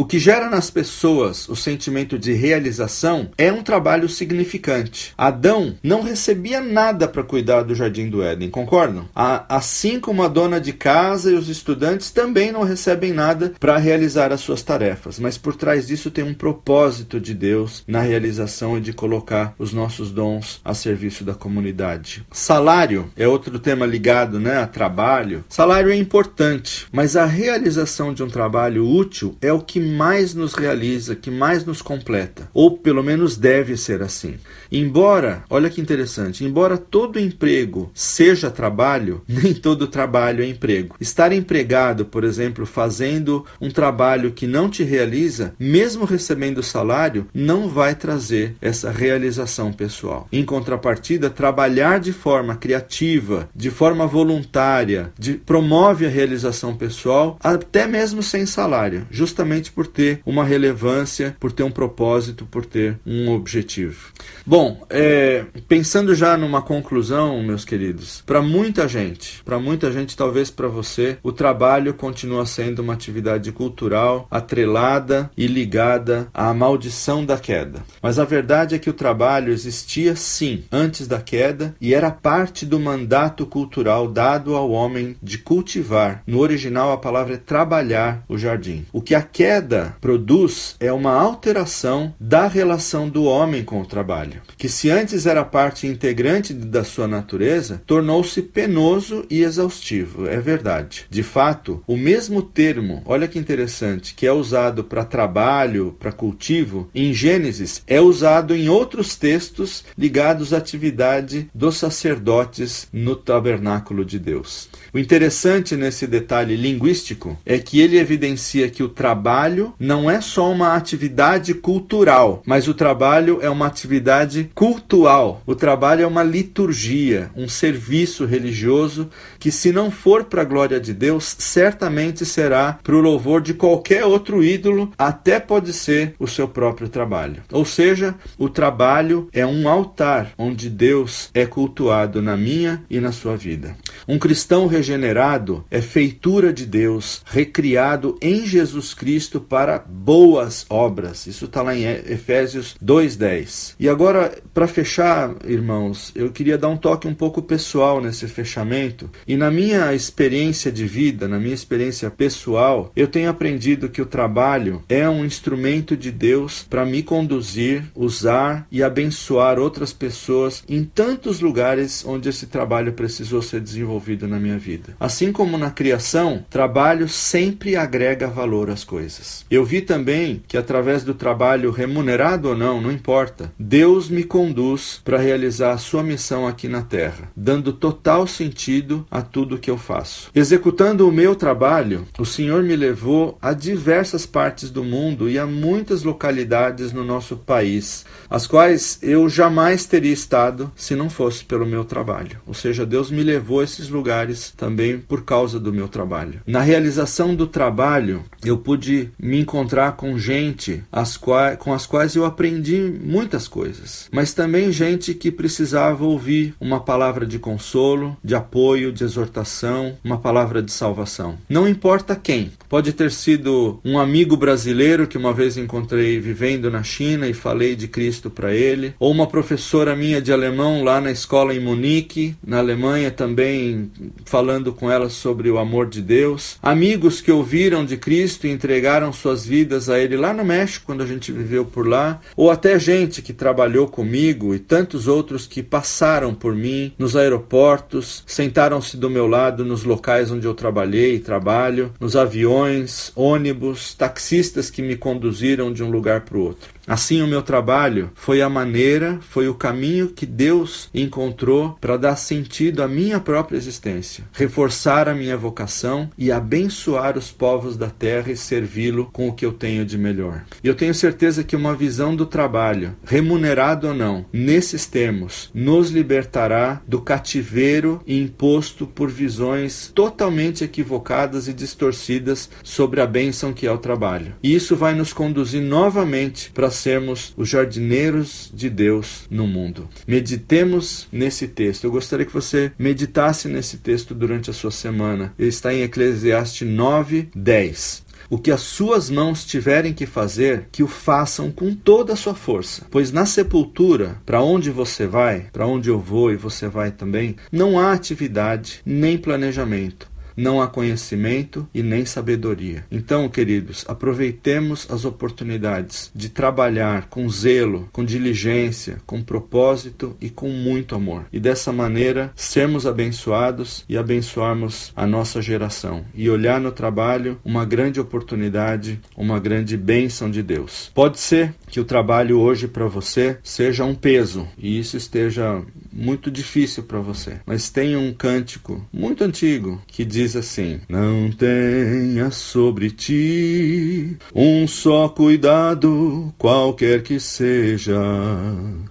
O 0.01 0.07
que 0.07 0.19
gera 0.19 0.49
nas 0.49 0.71
pessoas 0.71 1.47
o 1.47 1.55
sentimento 1.55 2.19
de 2.19 2.33
realização 2.33 3.29
é 3.37 3.53
um 3.53 3.63
trabalho 3.63 4.09
significante. 4.09 5.13
Adão 5.15 5.77
não 5.83 6.01
recebia 6.01 6.59
nada 6.63 7.07
para 7.07 7.23
cuidar 7.23 7.65
do 7.65 7.75
jardim 7.75 8.09
do 8.09 8.23
Éden, 8.23 8.49
concordam? 8.49 9.07
Assim 9.15 10.01
como 10.01 10.23
a 10.23 10.29
dona 10.29 10.59
de 10.59 10.73
casa 10.73 11.31
e 11.31 11.35
os 11.35 11.51
estudantes 11.51 12.11
também 12.11 12.51
não 12.51 12.63
recebem 12.63 13.13
nada 13.13 13.53
para 13.61 13.77
realizar 13.77 14.33
as 14.33 14.41
suas 14.41 14.63
tarefas, 14.63 15.19
mas 15.19 15.37
por 15.37 15.55
trás 15.55 15.89
disso 15.89 16.11
tem 16.11 16.25
um 16.25 16.33
propósito 16.33 17.21
de 17.21 17.35
Deus 17.35 17.85
na 17.87 18.01
realização 18.01 18.79
e 18.79 18.81
de 18.81 18.95
colocar 18.95 19.55
os 19.59 19.75
nossos 19.75 20.11
dons 20.11 20.63
a 20.65 20.73
serviço 20.73 21.25
da 21.25 21.35
comunidade. 21.35 22.25
Salário 22.33 23.11
é 23.19 23.29
outro 23.29 23.59
tema 23.59 23.85
ligado 23.85 24.41
né, 24.41 24.57
a 24.57 24.67
trabalho. 24.67 25.45
Salário 25.47 25.91
é 25.91 25.97
importante, 25.97 26.87
mas 26.91 27.17
a 27.17 27.27
realização 27.27 28.15
de 28.15 28.23
um 28.23 28.31
trabalho 28.31 28.89
útil 28.89 29.37
é 29.43 29.53
o 29.53 29.61
que 29.61 29.89
mais 29.90 30.35
nos 30.35 30.55
realiza, 30.55 31.14
que 31.14 31.31
mais 31.31 31.64
nos 31.64 31.83
completa, 31.83 32.48
ou 32.55 32.79
pelo 32.79 33.03
menos 33.03 33.37
deve 33.37 33.76
ser 33.76 34.03
assim. 34.03 34.37
Embora, 34.70 35.44
olha 35.50 35.68
que 35.68 35.81
interessante, 35.81 36.44
embora 36.44 36.79
todo 36.79 37.18
emprego 37.18 37.90
seja 37.92 38.50
trabalho, 38.50 39.22
nem 39.29 39.53
todo 39.53 39.87
trabalho 39.87 40.42
é 40.42 40.46
emprego. 40.46 40.96
Estar 41.00 41.33
empregado, 41.33 42.05
por 42.05 42.24
exemplo, 42.24 42.64
fazendo 42.64 43.44
um 43.61 43.70
trabalho 43.70 44.33
que 44.33 44.46
não 44.46 44.70
te 44.70 44.83
realiza, 44.85 45.55
mesmo 45.59 46.05
recebendo 46.05 46.62
salário, 46.62 47.26
não 47.35 47.68
vai 47.68 47.94
trazer 47.94 48.55
essa 48.61 48.90
realização 48.90 49.72
pessoal. 49.72 50.29
Em 50.33 50.44
contrapartida, 50.44 51.29
trabalhar 51.29 51.98
de 51.98 52.12
forma 52.12 52.57
criativa, 52.57 53.48
de 53.55 53.70
forma 53.70 54.07
voluntária, 54.07 55.12
de, 55.18 55.35
promove 55.35 56.07
a 56.07 56.09
realização 56.09 56.76
pessoal, 56.76 57.38
até 57.42 57.87
mesmo 57.87 58.22
sem 58.22 58.46
salário, 58.46 59.07
justamente 59.11 59.72
por 59.72 59.80
ter 59.87 60.21
uma 60.25 60.45
relevância, 60.45 61.37
por 61.38 61.53
ter 61.53 61.62
um 61.62 61.71
propósito, 61.71 62.47
por 62.47 62.64
ter 62.64 62.99
um 63.07 63.31
objetivo. 63.33 64.12
Bom, 64.47 64.85
é, 64.90 65.45
pensando 65.69 66.14
já 66.14 66.37
numa 66.37 66.62
conclusão, 66.62 67.43
meus 67.43 67.64
queridos, 67.64 68.23
para 68.27 68.43
muita 68.43 68.88
gente, 68.88 69.43
para 69.45 69.59
muita 69.59 69.93
gente, 69.93 70.16
talvez 70.16 70.51
para 70.51 70.69
você, 70.69 71.19
o 71.23 71.33
trabalho 71.33 71.95
continua 71.95 72.47
sendo 72.47 72.81
uma 72.81 72.95
atividade 72.95 73.53
cultural 73.53 74.27
atrelada 74.31 75.31
e 75.37 75.47
ligada 75.47 76.29
à 76.33 76.53
maldição 76.53 77.25
da 77.25 77.38
queda. 77.38 77.83
Mas 78.03 78.19
a 78.19 78.25
verdade 78.25 78.75
é 78.75 78.79
que 78.79 78.90
o 78.90 78.95
trabalho 78.95 79.53
existia 79.53 80.16
sim 80.16 80.64
antes 80.71 81.07
da 81.07 81.21
queda 81.21 81.75
e 81.81 81.95
era 81.95 82.11
parte 82.11 82.64
do 82.66 82.79
mandato 82.79 83.47
cultural 83.47 84.09
dado 84.09 84.57
ao 84.57 84.71
homem 84.71 85.16
de 85.23 85.38
cultivar. 85.38 86.23
No 86.27 86.40
original, 86.40 86.93
a 86.93 86.99
palavra 86.99 87.35
é 87.35 87.38
trabalhar 87.38 88.25
o 88.29 88.38
jardim. 88.38 88.87
O 88.93 89.01
que 89.01 89.14
a 89.14 89.23
queda 89.23 89.60
produz 90.01 90.77
é 90.81 90.92
uma 90.92 91.12
alteração 91.12 92.14
da 92.18 92.46
relação 92.46 93.09
do 93.09 93.25
homem 93.25 93.64
com 93.64 93.81
o 93.81 93.87
trabalho 93.87 94.42
que 94.61 94.68
se 94.68 94.90
antes 94.90 95.25
era 95.25 95.42
parte 95.42 95.87
integrante 95.87 96.53
da 96.53 96.85
sua 96.85 97.09
natureza, 97.09 97.83
tornou-se 97.87 98.42
penoso 98.42 99.25
e 99.31 99.42
exaustivo. 99.42 100.29
É 100.29 100.38
verdade. 100.38 101.07
De 101.09 101.23
fato, 101.23 101.83
o 101.87 101.96
mesmo 101.96 102.42
termo, 102.42 103.03
olha 103.07 103.27
que 103.27 103.38
interessante, 103.38 104.14
que 104.14 104.27
é 104.27 104.33
usado 104.33 104.85
para 104.85 105.03
trabalho, 105.03 105.96
para 105.99 106.12
cultivo, 106.12 106.90
em 106.94 107.14
Gênesis, 107.14 107.83
é 107.87 108.03
usado 108.03 108.55
em 108.55 108.68
outros 108.68 109.16
textos 109.16 109.83
ligados 109.96 110.53
à 110.53 110.59
atividade 110.59 111.49
dos 111.55 111.79
sacerdotes 111.79 112.87
no 112.92 113.16
tabernáculo 113.16 114.05
de 114.05 114.18
Deus. 114.18 114.68
O 114.92 114.99
interessante 114.99 115.75
nesse 115.75 116.07
detalhe 116.07 116.55
linguístico 116.55 117.38
é 117.46 117.59
que 117.59 117.81
ele 117.81 117.99
evidencia 117.99 118.68
que 118.68 118.83
o 118.83 118.90
trabalho 118.90 119.50
trabalho 119.51 119.75
não 119.79 120.11
é 120.11 120.21
só 120.21 120.51
uma 120.51 120.75
atividade 120.75 121.55
cultural, 121.55 122.43
mas 122.47 122.69
o 122.69 122.75
trabalho 122.75 123.41
é 123.43 123.51
uma 123.51 123.67
atividade 123.67 124.51
cultual. 124.55 125.43
O 125.47 125.55
trabalho 125.55 126.03
é 126.03 126.07
uma 126.07 126.23
liturgia, 126.23 127.31
um 127.37 127.49
serviço 127.49 128.25
religioso 128.25 129.09
que, 129.39 129.51
se 129.51 129.73
não 129.73 129.91
for 129.91 130.25
para 130.25 130.43
a 130.43 130.45
glória 130.45 130.79
de 130.79 130.95
Deus, 130.95 131.35
certamente 131.39 132.25
será 132.25 132.79
para 132.83 132.95
o 132.95 133.01
louvor 133.01 133.41
de 133.41 133.55
qualquer 133.55 134.05
outro 134.05 134.43
ídolo, 134.45 134.93
até 134.97 135.41
pode 135.41 135.73
ser 135.73 136.15
o 136.19 136.27
seu 136.27 136.47
próprio 136.47 136.89
trabalho. 136.89 137.43
Ou 137.51 137.65
seja, 137.65 138.15
o 138.39 138.49
trabalho 138.49 139.29
é 139.33 139.45
um 139.45 139.69
altar 139.69 140.33
onde 140.39 140.71
Deus 140.71 141.31
é 141.35 141.45
cultuado 141.45 142.23
na 142.23 142.37
minha 142.37 142.85
e 142.89 143.01
na 143.01 143.11
sua 143.11 143.37
vida. 143.37 143.77
Um 144.07 144.19
cristão 144.19 144.67
regenerado 144.67 145.65
é 145.71 145.81
feitura 145.81 146.53
de 146.53 146.67
Deus, 146.67 147.23
recriado 147.25 148.17
em 148.21 148.47
Jesus 148.47 148.95
Cristo 148.95 149.39
para 149.40 149.79
boas 149.79 150.66
obras. 150.68 151.26
Isso 151.26 151.46
está 151.46 151.62
lá 151.62 151.74
em 151.74 151.85
Efésios 151.85 152.76
2:10. 152.81 153.74
E 153.79 153.88
agora, 153.88 154.33
para 154.53 154.66
fechar, 154.66 155.35
irmãos, 155.44 156.12
eu 156.14 156.31
queria 156.31 156.59
dar 156.59 156.68
um 156.68 156.76
toque 156.76 157.09
um 157.09 157.14
pouco 157.14 157.42
pessoal 157.42 158.00
nesse 158.00 158.26
fechamento. 158.26 159.11
E 159.26 159.37
na 159.37 159.50
minha 159.50 159.94
experiência 159.94 160.70
de 160.70 160.87
vida, 160.87 161.29
na 161.29 161.38
minha 161.38 161.55
experiência 161.55 162.11
pessoal, 162.11 162.92
eu 162.94 163.09
tenho 163.09 163.31
aprendido 163.31 163.88
que 163.88 164.03
o 164.03 164.07
trabalho 164.07 164.83
é 164.88 165.09
um 165.09 165.24
instrumento 165.24 165.96
de 165.96 166.11
Deus 166.11 166.66
para 166.68 166.85
me 166.85 167.03
conduzir, 167.03 167.85
usar 167.94 168.66
e 168.70 168.83
abençoar 168.83 169.59
outras 169.59 169.92
pessoas 169.92 170.62
em 170.68 170.85
tantos 170.85 171.40
lugares 171.40 172.05
onde 172.05 172.29
esse 172.29 172.46
trabalho 172.46 172.92
precisou 172.92 173.42
ser 173.42 173.61
desenvolvido 173.61 174.26
na 174.26 174.38
minha 174.38 174.59
vida. 174.59 174.96
Assim 174.98 175.33
como 175.33 175.57
na 175.57 175.70
criação, 175.70 176.44
trabalho 176.50 177.09
sempre 177.09 177.76
agrega 177.76 178.26
valor 178.29 178.70
às 178.70 178.85
coisas. 178.85 179.30
Eu 179.51 179.64
vi 179.64 179.81
também 179.81 180.43
que 180.47 180.57
através 180.57 181.05
do 181.05 181.14
trabalho 181.14 181.71
remunerado 181.71 182.49
ou 182.49 182.57
não, 182.57 182.81
não 182.81 182.93
importa, 182.93 183.53
Deus 183.59 184.09
me 184.09 184.25
conduz 184.25 185.01
para 185.05 185.19
realizar 185.19 185.73
a 185.73 185.79
sua 185.79 186.03
missão 186.03 186.47
aqui 186.47 186.69
na 186.69 186.83
terra, 186.83 187.31
dando 187.37 187.73
total 187.73 188.27
sentido 188.27 189.07
a 189.11 189.23
tudo 189.23 189.59
que 189.59 189.71
eu 189.71 189.77
faço. 189.77 190.31
Executando 190.35 191.09
o 191.09 191.12
meu 191.12 191.35
trabalho, 191.35 192.07
o 192.19 192.25
Senhor 192.25 192.62
me 192.62 192.77
levou 192.77 193.38
a 193.40 193.53
diversas 193.53 194.27
partes 194.27 194.71
do 194.71 194.85
mundo 194.85 195.29
e 195.29 195.38
a 195.38 195.47
muitas 195.47 196.03
localidades 196.03 196.93
no 196.93 197.05
nosso 197.05 197.37
país, 197.37 198.05
as 198.29 198.47
quais 198.47 198.99
eu 199.03 199.29
jamais 199.29 199.87
teria 199.87 200.12
estado 200.12 200.71
se 200.77 200.94
não 200.94 201.11
fosse 201.11 201.44
pelo 201.44 201.67
meu 201.67 201.85
trabalho. 201.85 202.38
Ou 202.46 202.54
seja, 202.54 202.87
Deus 202.87 203.11
me 203.11 203.23
levou 203.23 203.61
a 203.61 203.65
esses 203.65 203.88
lugares 203.88 204.52
também 204.57 204.98
por 204.98 205.25
causa 205.25 205.59
do 205.59 205.73
meu 205.73 205.88
trabalho. 205.88 206.40
Na 206.46 206.61
realização 206.61 207.35
do 207.35 207.46
trabalho, 207.46 208.23
eu 208.44 208.59
pude 208.59 209.11
me 209.23 209.40
encontrar 209.40 209.92
com 209.92 210.18
gente 210.18 210.83
as 210.90 211.16
quais, 211.16 211.58
com 211.58 211.73
as 211.73 211.87
quais 211.87 212.14
eu 212.14 212.25
aprendi 212.25 212.81
muitas 213.02 213.46
coisas, 213.46 214.08
mas 214.12 214.33
também 214.33 214.73
gente 214.73 215.14
que 215.14 215.31
precisava 215.31 216.04
ouvir 216.04 216.54
uma 216.60 216.81
palavra 216.81 217.27
de 217.27 217.38
consolo, 217.38 218.16
de 218.23 218.35
apoio, 218.35 218.92
de 218.92 219.04
exortação, 219.04 219.96
uma 220.02 220.18
palavra 220.18 220.62
de 220.62 220.73
salvação. 220.73 221.38
Não 221.48 221.68
importa 221.68 222.16
quem, 222.16 222.52
pode 222.68 222.92
ter 222.92 223.10
sido 223.10 223.81
um 223.85 223.98
amigo 223.98 224.37
brasileiro 224.37 225.06
que 225.06 225.18
uma 225.18 225.33
vez 225.33 225.56
encontrei 225.56 226.18
vivendo 226.18 226.71
na 226.71 226.83
China 226.83 227.29
e 227.29 227.35
falei 227.35 227.75
de 227.75 227.88
Cristo 227.88 228.31
para 228.31 228.54
ele, 228.54 228.94
ou 228.98 229.10
uma 229.10 229.27
professora 229.27 229.94
minha 229.96 230.21
de 230.21 230.33
alemão 230.33 230.83
lá 230.83 231.00
na 231.00 231.10
escola 231.10 231.54
em 231.54 231.60
Munique, 231.60 232.35
na 232.46 232.58
Alemanha, 232.58 233.10
também 233.10 233.90
falando 234.25 234.73
com 234.73 234.90
ela 234.90 235.08
sobre 235.08 235.50
o 235.50 235.58
amor 235.58 235.88
de 235.88 236.00
Deus, 236.00 236.56
amigos 236.62 237.21
que 237.21 237.33
ouviram 237.33 237.85
de 237.85 237.96
Cristo 237.96 238.46
e 238.46 238.50
entregaram 238.50 239.10
suas 239.13 239.44
vidas 239.44 239.88
a 239.88 239.98
Ele 239.98 240.17
lá 240.17 240.33
no 240.33 240.44
México, 240.44 240.87
quando 240.87 241.02
a 241.02 241.06
gente 241.06 241.33
viveu 241.33 241.65
por 241.65 241.87
lá, 241.87 242.21
ou 242.37 242.50
até 242.50 242.79
gente 242.79 243.23
que 243.23 243.33
trabalhou 243.33 243.88
comigo 243.88 244.54
e 244.54 244.58
tantos 244.58 245.06
outros 245.08 245.46
que 245.46 245.63
passaram 245.63 246.35
por 246.35 246.54
mim 246.54 246.92
nos 246.98 247.17
aeroportos, 247.17 248.23
sentaram-se 248.27 248.96
do 248.96 249.11
meu 249.11 249.27
lado 249.27 249.65
nos 249.65 249.85
locais 249.85 250.31
onde 250.31 250.46
eu 250.46 250.54
trabalhei 250.54 251.17
e 251.17 251.21
trabalho, 251.21 251.92
nos 252.00 252.17
aviões, 252.17 253.13
ônibus, 253.15 253.94
taxistas 253.94 254.71
que 254.71 254.83
me 254.83 254.96
conduziram 254.96 255.73
de 255.73 255.83
um 255.83 255.90
lugar 255.90 256.23
para 256.23 256.38
o 256.38 256.42
outro. 256.42 256.79
Assim, 256.91 257.23
o 257.23 257.27
meu 257.29 257.41
trabalho 257.41 258.11
foi 258.17 258.43
a 258.43 258.49
maneira, 258.49 259.21
foi 259.21 259.47
o 259.47 259.55
caminho 259.55 260.09
que 260.09 260.27
Deus 260.27 260.91
encontrou 260.93 261.79
para 261.81 261.97
dar 261.97 262.17
sentido 262.17 262.83
à 262.83 262.88
minha 262.88 263.21
própria 263.21 263.57
existência, 263.57 264.25
reforçar 264.33 265.09
a 265.09 265.15
minha 265.15 265.37
vocação 265.37 266.11
e 266.19 266.33
abençoar 266.33 267.17
os 267.17 267.31
povos 267.31 267.77
da 267.77 267.88
terra 267.88 268.33
e 268.33 268.37
servi-lo 268.37 269.09
com 269.13 269.29
o 269.29 269.33
que 269.33 269.47
eu 269.47 269.53
tenho 269.53 269.85
de 269.85 269.97
melhor. 269.97 270.43
E 270.65 270.67
eu 270.67 270.75
tenho 270.75 270.93
certeza 270.93 271.45
que 271.45 271.55
uma 271.55 271.77
visão 271.77 272.17
do 272.17 272.27
trabalho, 272.27 272.97
remunerado 273.05 273.87
ou 273.87 273.95
não, 273.95 274.27
nesses 274.33 274.85
termos, 274.85 275.49
nos 275.55 275.91
libertará 275.91 276.83
do 276.88 277.01
cativeiro 277.01 278.03
imposto 278.05 278.85
por 278.85 279.09
visões 279.09 279.93
totalmente 279.95 280.65
equivocadas 280.65 281.47
e 281.47 281.53
distorcidas 281.53 282.51
sobre 282.65 283.01
a 283.01 283.07
bênção 283.07 283.53
que 283.53 283.65
é 283.65 283.71
o 283.71 283.79
trabalho. 283.79 284.35
E 284.43 284.53
isso 284.53 284.75
vai 284.75 284.93
nos 284.93 285.13
conduzir 285.13 285.63
novamente 285.63 286.51
para 286.51 286.79
sermos 286.81 287.33
os 287.37 287.48
jardineiros 287.48 288.50
de 288.52 288.68
Deus 288.68 289.26
no 289.31 289.46
mundo. 289.46 289.88
Meditemos 290.06 291.06
nesse 291.12 291.46
texto. 291.46 291.85
Eu 291.85 291.90
gostaria 291.90 292.26
que 292.26 292.33
você 292.33 292.72
meditasse 292.78 293.48
nesse 293.48 293.78
texto 293.78 294.14
durante 294.14 294.50
a 294.50 294.52
sua 294.52 294.70
semana. 294.70 295.33
Ele 295.38 295.48
está 295.48 295.72
em 295.72 295.83
Eclesiastes 295.83 296.66
9, 296.66 297.28
10. 297.35 298.10
O 298.28 298.38
que 298.38 298.52
as 298.52 298.60
suas 298.60 299.10
mãos 299.10 299.44
tiverem 299.44 299.92
que 299.92 300.06
fazer, 300.06 300.68
que 300.70 300.85
o 300.85 300.87
façam 300.87 301.50
com 301.50 301.74
toda 301.74 302.12
a 302.12 302.16
sua 302.16 302.35
força. 302.35 302.87
Pois 302.88 303.10
na 303.10 303.26
sepultura, 303.26 304.20
para 304.24 304.40
onde 304.40 304.70
você 304.70 305.06
vai, 305.06 305.48
para 305.52 305.66
onde 305.66 305.88
eu 305.88 305.98
vou 305.98 306.31
e 306.31 306.37
você 306.37 306.68
vai 306.68 306.92
também, 306.92 307.35
não 307.50 307.78
há 307.78 307.92
atividade 307.92 308.81
nem 308.87 309.18
planejamento 309.18 310.10
não 310.41 310.61
há 310.63 310.67
conhecimento 310.67 311.69
e 311.75 311.83
nem 311.83 312.05
sabedoria. 312.05 312.85
Então, 312.91 313.29
queridos, 313.29 313.85
aproveitemos 313.87 314.87
as 314.91 315.05
oportunidades 315.05 316.11
de 316.15 316.29
trabalhar 316.29 317.07
com 317.09 317.29
zelo, 317.29 317.88
com 317.93 318.05
diligência, 318.05 318.99
com 319.07 319.23
propósito 319.23 320.17
e 320.21 320.31
com 320.31 320.49
muito 320.49 320.95
amor. 320.95 321.27
E 321.33 321.38
dessa 321.38 321.73
maneira 321.73 322.33
sermos 322.35 322.87
abençoados 322.87 323.85
e 323.88 323.97
abençoarmos 323.97 324.93
a 324.97 325.07
nossa 325.07 325.43
geração 325.43 326.05
e 326.15 326.31
olhar 326.31 326.61
no 326.61 326.73
trabalho 326.73 327.38
uma 327.45 327.65
grande 327.65 328.01
oportunidade, 328.01 329.01
uma 329.17 329.38
grande 329.38 329.77
bênção 329.77 330.31
de 330.31 330.43
Deus. 330.43 330.91
Pode 330.95 331.19
ser 331.19 331.55
que 331.67 331.81
o 331.81 331.85
trabalho 331.85 332.38
hoje 332.38 332.67
para 332.67 332.87
você 332.87 333.38
seja 333.43 333.85
um 333.85 333.95
peso 333.95 334.49
e 334.59 334.79
isso 334.79 334.97
esteja 334.97 335.63
muito 335.93 336.31
difícil 336.31 336.83
para 336.85 337.01
você. 337.01 337.41
Mas 337.47 337.71
tem 337.71 337.97
um 337.97 338.13
cântico 338.13 338.87
muito 338.93 339.25
antigo 339.25 339.81
que 339.87 340.05
diz 340.05 340.37
assim: 340.37 340.81
Não 340.88 341.31
tenha 341.31 342.31
sobre 342.31 342.91
ti 342.91 344.17
um 344.35 344.67
só 344.67 345.09
cuidado, 345.09 346.33
qualquer 346.38 347.03
que 347.03 347.19
seja, 347.19 348.01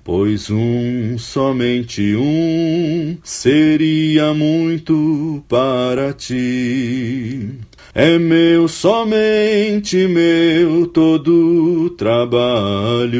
pois 0.04 0.50
um, 0.50 1.18
somente 1.18 2.16
um, 2.16 3.18
seria 3.24 4.34
muito 4.34 5.44
para 5.48 6.14
ti. 6.14 7.50
É 7.94 8.20
meu, 8.20 8.68
somente 8.68 10.08
meu, 10.08 10.86
todo 10.88 11.90
trabalho. 11.92 13.20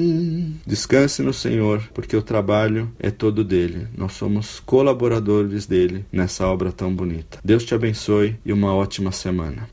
Descanse 0.71 1.21
no 1.21 1.33
Senhor, 1.33 1.83
porque 1.93 2.15
o 2.15 2.21
trabalho 2.21 2.89
é 2.97 3.11
todo 3.11 3.43
dele. 3.43 3.89
Nós 3.93 4.13
somos 4.13 4.61
colaboradores 4.61 5.65
dele 5.65 6.05
nessa 6.09 6.47
obra 6.47 6.71
tão 6.71 6.95
bonita. 6.95 7.39
Deus 7.43 7.65
te 7.65 7.75
abençoe 7.75 8.37
e 8.45 8.53
uma 8.53 8.73
ótima 8.73 9.11
semana. 9.11 9.67